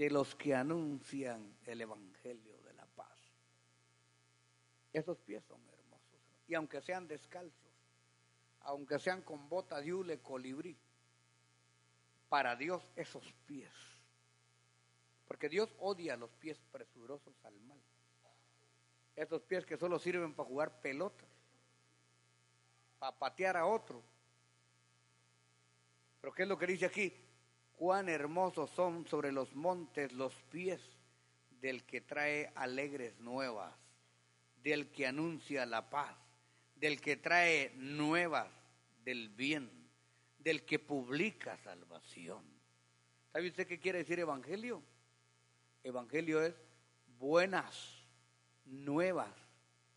de 0.00 0.08
los 0.08 0.34
que 0.34 0.54
anuncian 0.54 1.58
el 1.66 1.82
Evangelio 1.82 2.56
de 2.62 2.72
la 2.72 2.86
paz. 2.86 3.18
Esos 4.94 5.18
pies 5.18 5.44
son 5.44 5.60
hermosos. 5.68 6.22
Y 6.48 6.54
aunque 6.54 6.80
sean 6.80 7.06
descalzos, 7.06 7.74
aunque 8.60 8.98
sean 8.98 9.20
con 9.20 9.46
bota 9.50 9.78
de 9.78 9.92
hule 9.92 10.18
colibrí, 10.22 10.74
para 12.30 12.56
Dios 12.56 12.82
esos 12.96 13.30
pies. 13.44 13.70
Porque 15.28 15.50
Dios 15.50 15.68
odia 15.78 16.16
los 16.16 16.30
pies 16.30 16.58
presurosos 16.72 17.34
al 17.44 17.60
mal. 17.60 17.78
Esos 19.14 19.42
pies 19.42 19.66
que 19.66 19.76
solo 19.76 19.98
sirven 19.98 20.32
para 20.32 20.48
jugar 20.48 20.80
pelota, 20.80 21.26
para 22.98 23.18
patear 23.18 23.58
a 23.58 23.66
otro. 23.66 24.02
Pero 26.22 26.32
¿qué 26.32 26.44
es 26.44 26.48
lo 26.48 26.56
que 26.56 26.68
dice 26.68 26.86
aquí? 26.86 27.14
Cuán 27.80 28.10
hermosos 28.10 28.68
son 28.72 29.06
sobre 29.06 29.32
los 29.32 29.54
montes 29.54 30.12
los 30.12 30.34
pies 30.50 30.82
del 31.62 31.82
que 31.84 32.02
trae 32.02 32.52
alegres 32.54 33.18
nuevas, 33.20 33.72
del 34.62 34.90
que 34.90 35.06
anuncia 35.06 35.64
la 35.64 35.88
paz, 35.88 36.14
del 36.74 37.00
que 37.00 37.16
trae 37.16 37.72
nuevas 37.76 38.48
del 39.02 39.30
bien, 39.30 39.70
del 40.38 40.66
que 40.66 40.78
publica 40.78 41.56
salvación. 41.64 42.44
¿Sabe 43.32 43.48
usted 43.48 43.66
qué 43.66 43.80
quiere 43.80 44.00
decir 44.00 44.18
evangelio? 44.18 44.82
Evangelio 45.82 46.42
es 46.42 46.54
buenas 47.18 48.04
nuevas 48.66 49.34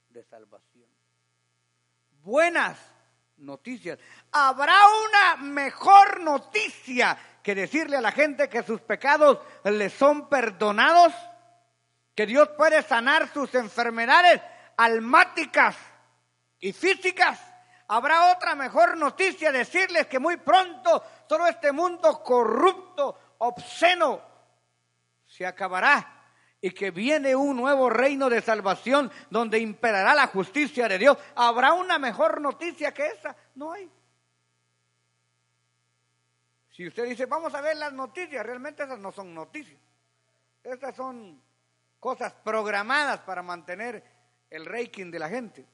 de 0.08 0.24
salvación. 0.24 0.88
Buenas 2.24 2.80
noticias. 3.36 4.00
Habrá 4.32 4.78
una 5.10 5.44
mejor 5.52 6.22
noticia 6.22 7.18
que 7.44 7.54
decirle 7.54 7.98
a 7.98 8.02
la 8.02 8.14
gente 8.14 8.50
que 8.50 8.64
sus 8.64 8.82
pecados 8.82 9.38
le 9.66 9.90
son 9.90 10.30
perdonados, 10.30 11.14
que 12.16 12.26
Dios 12.26 12.50
puede 12.58 12.82
sanar 12.82 13.32
sus 13.34 13.54
enfermedades 13.54 14.42
almáticas 14.78 15.76
y 16.60 16.72
físicas. 16.72 17.40
Habrá 17.90 18.32
otra 18.32 18.56
mejor 18.56 18.98
noticia, 18.98 19.52
decirles 19.52 20.08
que 20.08 20.20
muy 20.20 20.38
pronto 20.38 21.04
todo 21.28 21.46
este 21.46 21.74
mundo 21.74 22.24
corrupto, 22.24 23.36
obsceno, 23.40 24.22
se 25.26 25.46
acabará 25.46 26.22
y 26.62 26.72
que 26.72 26.92
viene 26.92 27.36
un 27.36 27.58
nuevo 27.58 27.90
reino 27.90 28.30
de 28.30 28.42
salvación 28.42 29.12
donde 29.30 29.60
imperará 29.60 30.16
la 30.16 30.28
justicia 30.28 30.88
de 30.88 30.98
Dios. 30.98 31.18
¿Habrá 31.36 31.74
una 31.74 32.00
mejor 32.00 32.40
noticia 32.40 32.94
que 32.94 33.08
esa? 33.08 33.36
No 33.56 33.74
hay. 33.74 33.92
Si 36.74 36.88
usted 36.88 37.06
dice, 37.06 37.28
vamos 37.28 37.54
a 37.54 37.62
ver 37.62 37.78
las 37.78 37.94
noticias, 37.94 38.44
realmente 38.44 38.84
esas 38.84 38.98
no 38.98 39.12
son 39.12 39.34
noticias. 39.34 39.80
Estas 40.64 40.96
son 40.96 41.40
cosas 42.00 42.34
programadas 42.34 43.20
para 43.20 43.44
mantener 43.44 44.04
el 44.50 44.66
ranking 44.66 45.12
de 45.12 45.20
la 45.20 45.30
gente. 45.30 45.68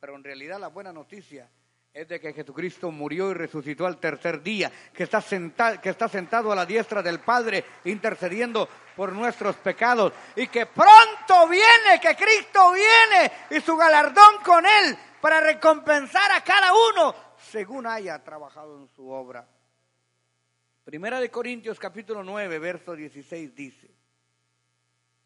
Pero 0.00 0.16
en 0.16 0.24
realidad 0.24 0.58
la 0.58 0.68
buena 0.68 0.90
noticia 0.90 1.50
es 1.92 2.08
de 2.08 2.18
que 2.18 2.32
Jesucristo 2.32 2.90
murió 2.90 3.30
y 3.30 3.34
resucitó 3.34 3.84
al 3.84 3.98
tercer 3.98 4.42
día, 4.42 4.72
que 4.94 5.02
está, 5.02 5.20
sentado, 5.20 5.78
que 5.82 5.90
está 5.90 6.08
sentado 6.08 6.50
a 6.50 6.56
la 6.56 6.64
diestra 6.64 7.02
del 7.02 7.20
Padre 7.20 7.62
intercediendo 7.84 8.66
por 8.96 9.12
nuestros 9.12 9.56
pecados 9.56 10.14
y 10.34 10.46
que 10.46 10.64
pronto 10.64 11.46
viene, 11.46 12.00
que 12.00 12.16
Cristo 12.16 12.72
viene 12.72 13.32
y 13.50 13.60
su 13.60 13.76
galardón 13.76 14.38
con 14.42 14.64
él 14.64 14.96
para 15.20 15.40
recompensar 15.40 16.32
a 16.32 16.42
cada 16.42 16.72
uno 16.72 17.14
según 17.36 17.86
haya 17.86 18.22
trabajado 18.24 18.78
en 18.78 18.88
su 18.88 19.06
obra. 19.10 19.46
Primera 20.90 21.20
de 21.20 21.30
Corintios 21.30 21.78
capítulo 21.78 22.24
9, 22.24 22.58
verso 22.58 22.96
16 22.96 23.54
dice, 23.54 23.88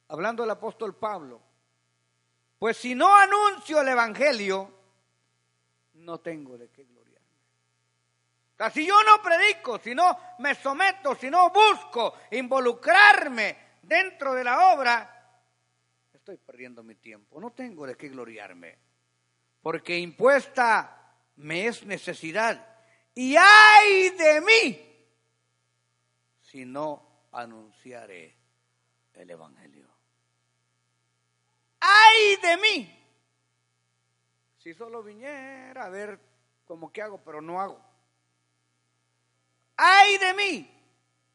hablando 0.08 0.44
el 0.44 0.50
apóstol 0.50 0.94
Pablo, 0.94 1.40
pues 2.58 2.76
si 2.76 2.94
no 2.94 3.16
anuncio 3.16 3.80
el 3.80 3.88
Evangelio, 3.88 4.70
no 5.94 6.20
tengo 6.20 6.58
de 6.58 6.68
qué 6.68 6.84
gloriarme. 6.84 7.38
O 8.60 8.70
si 8.70 8.86
yo 8.86 8.94
no 9.04 9.22
predico, 9.22 9.78
si 9.78 9.94
no 9.94 10.14
me 10.40 10.54
someto, 10.54 11.14
si 11.14 11.30
no 11.30 11.50
busco 11.50 12.12
involucrarme 12.32 13.56
dentro 13.80 14.34
de 14.34 14.44
la 14.44 14.74
obra, 14.74 15.40
estoy 16.12 16.36
perdiendo 16.36 16.82
mi 16.82 16.96
tiempo, 16.96 17.40
no 17.40 17.52
tengo 17.52 17.86
de 17.86 17.96
qué 17.96 18.10
gloriarme, 18.10 18.76
porque 19.62 19.96
impuesta 19.96 21.14
me 21.36 21.68
es 21.68 21.86
necesidad. 21.86 22.62
Y 23.14 23.34
ay 23.38 24.10
de 24.10 24.40
mí 24.42 24.93
si 26.54 26.64
no 26.64 27.02
anunciaré 27.32 28.32
el 29.12 29.28
Evangelio. 29.28 29.88
¡Ay 31.80 32.36
de 32.40 32.56
mí! 32.58 33.04
Si 34.58 34.72
solo 34.72 35.02
viniera 35.02 35.84
a 35.84 35.88
ver 35.88 36.16
cómo 36.64 36.92
que 36.92 37.02
hago, 37.02 37.20
pero 37.24 37.42
no 37.42 37.60
hago. 37.60 37.84
¡Ay 39.76 40.16
de 40.18 40.34
mí! 40.34 40.70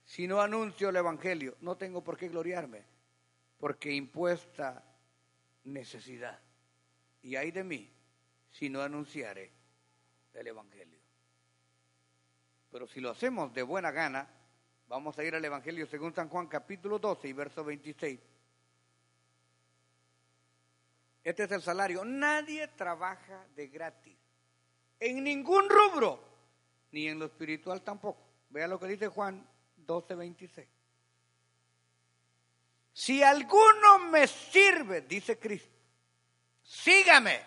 Si 0.05 0.25
no 0.25 0.39
anuncio 0.39 0.87
el 0.87 0.95
Evangelio, 0.95 1.57
no 1.59 1.75
tengo 1.75 2.01
por 2.01 2.15
qué 2.15 2.29
gloriarme, 2.29 2.85
porque 3.57 3.91
impuesta 3.91 4.85
necesidad. 5.65 6.39
Y 7.23 7.35
ay 7.35 7.51
de 7.51 7.65
mí 7.65 7.93
si 8.51 8.69
no 8.69 8.81
anunciaré 8.81 9.51
el 10.33 10.47
Evangelio. 10.47 11.01
Pero 12.71 12.87
si 12.87 13.01
lo 13.01 13.09
hacemos 13.09 13.53
de 13.53 13.63
buena 13.63 13.91
gana, 13.91 14.38
Vamos 14.89 15.19
a 15.19 15.23
ir 15.23 15.35
al 15.35 15.45
Evangelio 15.45 15.85
según 15.85 16.15
San 16.15 16.29
Juan 16.29 16.47
capítulo 16.47 16.97
12 16.97 17.27
y 17.27 17.33
verso 17.33 17.63
26. 17.63 18.19
Este 21.23 21.43
es 21.43 21.51
el 21.51 21.61
salario. 21.61 22.03
Nadie 22.03 22.67
trabaja 22.69 23.45
de 23.55 23.67
gratis. 23.67 24.17
En 24.99 25.23
ningún 25.23 25.69
rubro. 25.69 26.19
Ni 26.91 27.07
en 27.07 27.19
lo 27.19 27.25
espiritual 27.25 27.83
tampoco. 27.83 28.19
Vea 28.49 28.67
lo 28.67 28.79
que 28.79 28.87
dice 28.87 29.09
Juan 29.09 29.47
12, 29.77 30.15
26. 30.15 30.67
Si 32.91 33.21
alguno 33.21 33.99
me 34.09 34.25
sirve, 34.25 35.01
dice 35.01 35.37
Cristo, 35.37 35.69
sígame. 36.63 37.39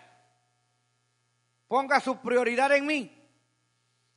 Ponga 1.67 1.99
su 1.99 2.21
prioridad 2.21 2.71
en 2.71 2.85
mí. 2.85 3.22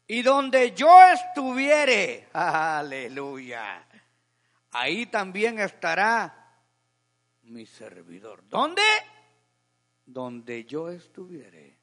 Y 0.08 0.22
donde 0.22 0.72
yo 0.72 1.02
estuviere, 1.12 2.28
aleluya, 2.32 3.84
ahí 4.72 5.06
también 5.06 5.58
estará 5.58 6.46
mi 7.42 7.66
servidor. 7.66 8.48
¿Dónde? 8.48 8.82
Donde 10.04 10.64
yo 10.64 10.90
estuviere. 10.90 11.76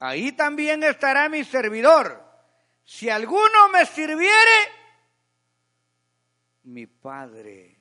Ahí 0.00 0.32
también 0.32 0.82
estará 0.82 1.28
mi 1.28 1.42
servidor. 1.44 2.24
Si 2.84 3.10
alguno 3.10 3.68
me 3.72 3.84
sirviere, 3.86 4.78
mi 6.64 6.86
Padre 6.86 7.78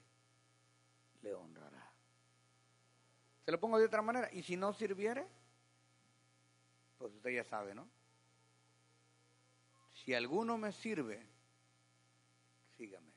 le 1.22 1.34
honrará. 1.34 1.92
Se 3.46 3.52
lo 3.52 3.60
pongo 3.60 3.78
de 3.78 3.86
otra 3.86 4.02
manera. 4.02 4.30
Y 4.32 4.44
si 4.44 4.56
no 4.56 4.74
sirviere, 4.74 5.26
pues 6.98 7.14
usted 7.14 7.32
ya 7.32 7.44
sabe, 7.44 7.76
¿no? 7.76 7.88
Si 10.08 10.14
alguno 10.14 10.58
me 10.58 10.72
sirve, 10.72 11.22
sígame. 12.78 13.12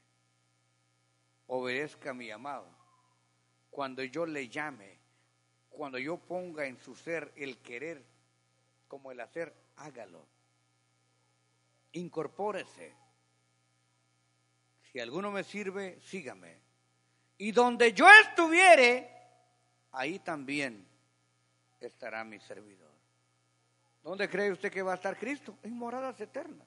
Obedezca 1.46 2.10
a 2.10 2.14
mi 2.14 2.32
amado. 2.32 2.66
Cuando 3.70 4.02
yo 4.02 4.26
le 4.26 4.48
llame, 4.48 4.98
cuando 5.68 5.98
yo 5.98 6.16
ponga 6.16 6.66
en 6.66 6.76
su 6.80 6.96
ser 6.96 7.32
el 7.36 7.58
querer 7.58 8.04
como 8.88 9.12
el 9.12 9.20
hacer, 9.20 9.54
hágalo. 9.76 10.26
Incorpórese. 11.92 12.92
Si 14.90 14.98
alguno 14.98 15.30
me 15.30 15.44
sirve, 15.44 16.00
sígame. 16.00 16.58
Y 17.38 17.52
donde 17.52 17.92
yo 17.92 18.08
estuviere, 18.24 19.08
ahí 19.92 20.18
también 20.18 20.84
estará 21.78 22.24
mi 22.24 22.40
servidor. 22.40 22.90
¿Dónde 24.02 24.28
cree 24.28 24.50
usted 24.50 24.72
que 24.72 24.82
va 24.82 24.90
a 24.90 24.96
estar 24.96 25.16
Cristo? 25.16 25.56
En 25.62 25.78
moradas 25.78 26.20
eternas 26.20 26.66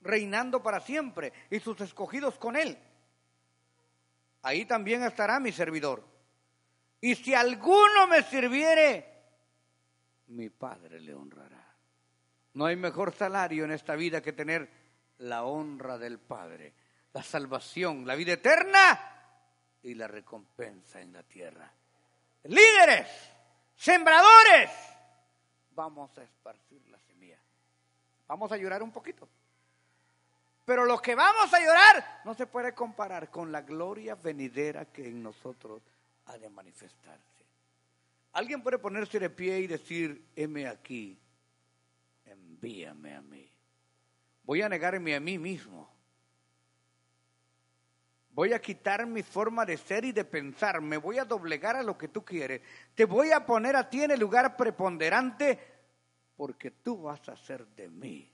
reinando 0.00 0.62
para 0.62 0.80
siempre 0.80 1.32
y 1.50 1.60
sus 1.60 1.80
escogidos 1.80 2.38
con 2.38 2.56
él. 2.56 2.78
Ahí 4.42 4.64
también 4.64 5.02
estará 5.02 5.38
mi 5.38 5.52
servidor. 5.52 6.04
Y 7.00 7.14
si 7.14 7.34
alguno 7.34 8.06
me 8.08 8.22
sirviere, 8.22 9.06
mi 10.28 10.48
Padre 10.50 11.00
le 11.00 11.14
honrará. 11.14 11.74
No 12.54 12.66
hay 12.66 12.76
mejor 12.76 13.14
salario 13.14 13.64
en 13.64 13.72
esta 13.72 13.94
vida 13.94 14.20
que 14.20 14.32
tener 14.32 14.68
la 15.18 15.44
honra 15.44 15.98
del 15.98 16.18
Padre, 16.18 16.74
la 17.12 17.22
salvación, 17.22 18.06
la 18.06 18.14
vida 18.14 18.32
eterna 18.32 18.98
y 19.82 19.94
la 19.94 20.08
recompensa 20.08 21.00
en 21.00 21.12
la 21.12 21.22
tierra. 21.22 21.70
Líderes, 22.44 23.08
sembradores, 23.76 24.70
vamos 25.72 26.16
a 26.18 26.22
esparcir 26.22 26.86
la 26.88 26.98
semilla. 26.98 27.38
Vamos 28.26 28.50
a 28.52 28.56
llorar 28.56 28.82
un 28.82 28.92
poquito. 28.92 29.28
Pero 30.70 30.84
lo 30.84 31.02
que 31.02 31.16
vamos 31.16 31.52
a 31.52 31.58
llorar 31.58 32.20
no 32.24 32.32
se 32.32 32.46
puede 32.46 32.72
comparar 32.72 33.28
con 33.28 33.50
la 33.50 33.62
gloria 33.62 34.14
venidera 34.14 34.84
que 34.84 35.04
en 35.04 35.20
nosotros 35.20 35.82
ha 36.26 36.38
de 36.38 36.48
manifestarse. 36.48 37.44
Alguien 38.34 38.62
puede 38.62 38.78
ponerse 38.78 39.18
de 39.18 39.30
pie 39.30 39.58
y 39.58 39.66
decir, 39.66 40.28
heme 40.36 40.68
aquí, 40.68 41.18
envíame 42.24 43.16
a 43.16 43.20
mí. 43.20 43.50
Voy 44.44 44.62
a 44.62 44.68
negarme 44.68 45.16
a 45.16 45.18
mí 45.18 45.38
mismo. 45.38 45.92
Voy 48.30 48.52
a 48.52 48.60
quitar 48.60 49.04
mi 49.06 49.24
forma 49.24 49.66
de 49.66 49.76
ser 49.76 50.04
y 50.04 50.12
de 50.12 50.24
pensar. 50.24 50.80
Me 50.80 50.98
voy 50.98 51.18
a 51.18 51.24
doblegar 51.24 51.74
a 51.74 51.82
lo 51.82 51.98
que 51.98 52.06
tú 52.06 52.24
quieres. 52.24 52.60
Te 52.94 53.06
voy 53.06 53.32
a 53.32 53.44
poner 53.44 53.74
a 53.74 53.90
ti 53.90 54.04
en 54.04 54.12
el 54.12 54.20
lugar 54.20 54.56
preponderante 54.56 55.58
porque 56.36 56.70
tú 56.70 57.02
vas 57.02 57.28
a 57.28 57.32
hacer 57.32 57.66
de 57.66 57.88
mí 57.88 58.30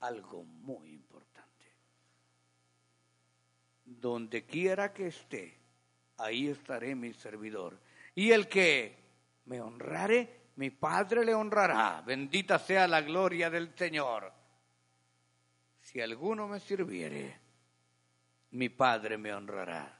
algo 0.00 0.42
muy 0.44 0.88
importante 0.88 1.09
donde 3.98 4.44
quiera 4.44 4.92
que 4.92 5.08
esté, 5.08 5.58
ahí 6.18 6.48
estaré 6.48 6.94
mi 6.94 7.12
servidor. 7.12 7.78
Y 8.14 8.30
el 8.30 8.48
que 8.48 8.96
me 9.46 9.60
honrare, 9.60 10.42
mi 10.56 10.70
Padre 10.70 11.24
le 11.24 11.34
honrará. 11.34 12.02
Bendita 12.06 12.58
sea 12.58 12.86
la 12.86 13.00
gloria 13.00 13.50
del 13.50 13.74
Señor. 13.74 14.32
Si 15.80 16.00
alguno 16.00 16.46
me 16.46 16.60
sirviere, 16.60 17.40
mi 18.52 18.68
Padre 18.68 19.18
me 19.18 19.34
honrará. 19.34 19.98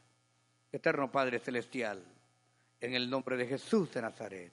Eterno 0.70 1.11
Padre 1.11 1.40
Celestial, 1.40 2.05
en 2.81 2.94
el 2.94 3.11
nombre 3.11 3.37
de 3.37 3.46
Jesús 3.46 3.92
de 3.92 4.03
Nazaret, 4.03 4.53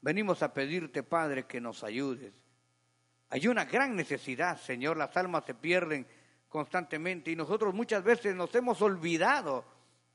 venimos 0.00 0.42
a 0.42 0.54
pedirte, 0.54 1.02
Padre, 1.02 1.44
que 1.44 1.60
nos 1.60 1.84
ayudes. 1.84 2.32
Hay 3.28 3.46
una 3.46 3.66
gran 3.66 3.94
necesidad, 3.94 4.58
Señor, 4.58 4.96
las 4.96 5.14
almas 5.16 5.44
se 5.44 5.54
pierden 5.54 6.06
constantemente 6.54 7.32
y 7.32 7.34
nosotros 7.34 7.74
muchas 7.74 8.04
veces 8.04 8.32
nos 8.36 8.54
hemos 8.54 8.80
olvidado 8.80 9.64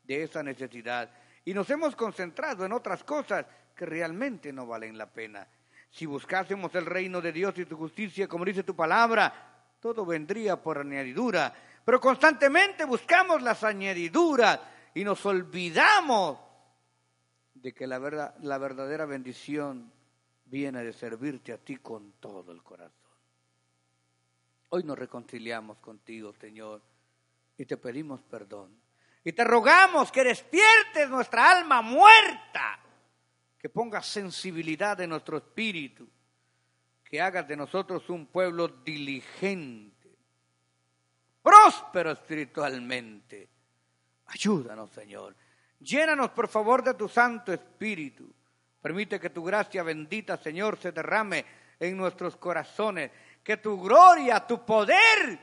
de 0.06 0.24
esa 0.24 0.42
necesidad 0.42 1.12
y 1.44 1.54
nos 1.54 1.70
hemos 1.70 1.98
concentrado 1.98 2.66
en 2.66 2.72
otras 2.72 3.04
cosas 3.04 3.46
que 3.76 3.86
realmente 3.86 4.54
no 4.54 4.66
valen 4.66 4.98
la 4.98 5.12
pena. 5.12 5.46
Si 5.92 6.06
buscásemos 6.06 6.74
el 6.76 6.86
reino 6.86 7.20
de 7.20 7.34
Dios 7.34 7.58
y 7.58 7.66
su 7.66 7.76
justicia, 7.76 8.30
como 8.30 8.46
dice 8.46 8.64
tu 8.64 8.74
palabra, 8.74 9.74
todo 9.82 10.06
vendría 10.06 10.56
por 10.56 10.78
añadidura. 10.78 11.54
Pero 11.84 12.00
constantemente 12.00 12.86
buscamos 12.86 13.42
las 13.42 13.66
añadiduras 13.66 14.62
y 14.94 15.04
nos 15.04 15.26
olvidamos 15.26 16.40
de 17.54 17.74
que 17.74 17.86
la, 17.86 18.00
verdad, 18.00 18.34
la 18.40 18.58
verdadera 18.58 19.06
bendición 19.06 19.92
viene 20.46 20.86
de 20.86 20.94
servirte 20.94 21.52
a 21.52 21.58
ti 21.58 21.76
con 21.76 22.14
todo 22.14 22.54
el 22.54 22.64
corazón. 22.64 23.09
Hoy 24.70 24.84
nos 24.84 25.00
reconciliamos 25.00 25.80
contigo, 25.80 26.34
Señor, 26.34 26.82
y 27.58 27.66
te 27.66 27.78
pedimos 27.78 28.22
perdón. 28.22 28.80
Y 29.24 29.34
te 29.34 29.44
rogamos 29.44 30.12
que 30.12 30.24
despiertes 30.24 31.10
nuestra 31.10 31.52
alma 31.52 31.82
muerta, 31.82 32.80
que 33.58 33.70
pongas 33.70 34.06
sensibilidad 34.06 35.00
en 35.02 35.10
nuestro 35.10 35.38
espíritu, 35.38 36.08
que 37.04 37.20
hagas 37.20 37.48
de 37.48 37.58
nosotros 37.58 38.08
un 38.10 38.28
pueblo 38.28 38.68
diligente, 38.68 40.16
próspero 41.42 42.12
espiritualmente. 42.12 43.50
Ayúdanos, 44.28 44.92
Señor. 44.92 45.36
Llénanos, 45.80 46.30
por 46.30 46.48
favor, 46.48 46.84
de 46.84 46.94
tu 46.94 47.10
Santo 47.10 47.52
Espíritu. 47.52 48.32
Permite 48.82 49.20
que 49.20 49.32
tu 49.32 49.44
gracia 49.44 49.82
bendita, 49.82 50.38
Señor, 50.38 50.78
se 50.78 50.92
derrame 50.92 51.44
en 51.80 51.98
nuestros 51.98 52.36
corazones 52.38 53.12
que 53.50 53.58
tu 53.58 53.82
gloria, 53.82 54.46
tu 54.46 54.64
poder 54.64 55.40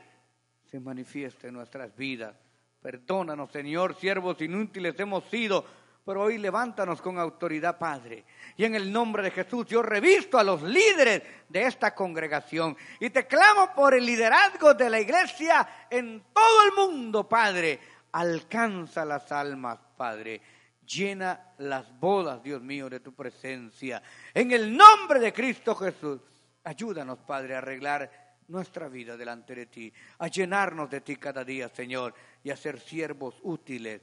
se 0.63 0.79
manifieste 0.79 1.49
en 1.49 1.55
nuestras 1.55 1.93
vidas. 1.93 2.33
Perdónanos, 2.81 3.51
Señor, 3.51 3.99
siervos 3.99 4.41
inútiles 4.41 4.97
hemos 4.97 5.25
sido, 5.25 5.65
pero 6.05 6.21
hoy 6.21 6.37
levántanos 6.37 7.01
con 7.01 7.19
autoridad, 7.19 7.77
Padre. 7.77 8.23
Y 8.55 8.63
en 8.63 8.75
el 8.75 8.93
nombre 8.93 9.23
de 9.23 9.31
Jesús 9.31 9.65
yo 9.65 9.81
revisto 9.81 10.39
a 10.39 10.45
los 10.45 10.61
líderes 10.61 11.21
de 11.49 11.63
esta 11.63 11.93
congregación 11.93 12.77
y 13.01 13.09
te 13.09 13.27
clamo 13.27 13.75
por 13.75 13.93
el 13.93 14.05
liderazgo 14.05 14.73
de 14.73 14.89
la 14.89 15.01
iglesia 15.01 15.67
en 15.89 16.23
todo 16.31 16.63
el 16.63 16.75
mundo, 16.77 17.27
Padre. 17.27 17.77
Alcanza 18.13 19.03
las 19.03 19.29
almas, 19.33 19.79
Padre. 19.97 20.41
Llena 20.85 21.51
las 21.57 21.99
bodas, 21.99 22.41
Dios 22.41 22.61
mío, 22.61 22.89
de 22.89 23.01
tu 23.01 23.13
presencia. 23.13 24.01
En 24.33 24.51
el 24.51 24.77
nombre 24.77 25.19
de 25.19 25.33
Cristo 25.33 25.75
Jesús. 25.75 26.21
Ayúdanos, 26.67 27.19
Padre, 27.19 27.55
a 27.55 27.59
arreglar 27.59 28.11
nuestra 28.49 28.89
vida 28.89 29.15
delante 29.15 29.55
de 29.55 29.67
ti, 29.67 29.93
a 30.17 30.27
llenarnos 30.27 30.89
de 30.89 30.99
ti 30.99 31.15
cada 31.15 31.45
día, 31.45 31.69
Señor, 31.69 32.13
y 32.43 32.49
a 32.49 32.57
ser 32.57 32.81
siervos 32.81 33.39
útiles 33.43 34.01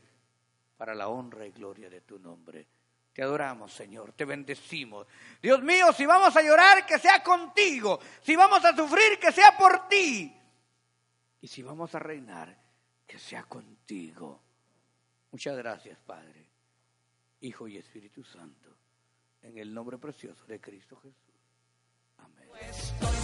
para 0.79 0.95
la 0.95 1.09
honra 1.09 1.47
y 1.47 1.51
gloria 1.51 1.91
de 1.91 2.01
tu 2.01 2.19
nombre. 2.19 2.67
Te 3.13 3.23
adoramos, 3.23 3.71
Señor, 3.71 4.15
te 4.15 4.25
bendecimos. 4.25 5.07
Dios 5.43 5.63
mío, 5.63 5.93
si 5.93 6.07
vamos 6.07 6.35
a 6.35 6.41
llorar, 6.41 6.87
que 6.87 6.99
sea 6.99 7.23
contigo. 7.23 8.01
Si 8.23 8.35
vamos 8.35 8.65
a 8.65 8.75
sufrir, 8.75 9.19
que 9.19 9.31
sea 9.31 9.55
por 9.59 9.87
ti. 9.87 10.35
Y 11.43 11.47
si 11.47 11.63
vamos 11.63 11.95
a 11.95 11.99
reinar, 11.99 12.59
que 13.07 13.19
sea 13.19 13.43
contigo. 13.43 14.41
Muchas 15.33 15.55
gracias, 15.59 15.99
Padre, 15.99 16.49
Hijo 17.41 17.69
y 17.69 17.77
Espíritu 17.77 18.25
Santo, 18.25 18.75
en 19.43 19.59
el 19.59 19.75
nombre 19.75 19.99
precioso 19.99 20.47
de 20.47 20.59
Cristo 20.59 20.97
Jesús. 20.97 21.24
Amén. 22.25 23.24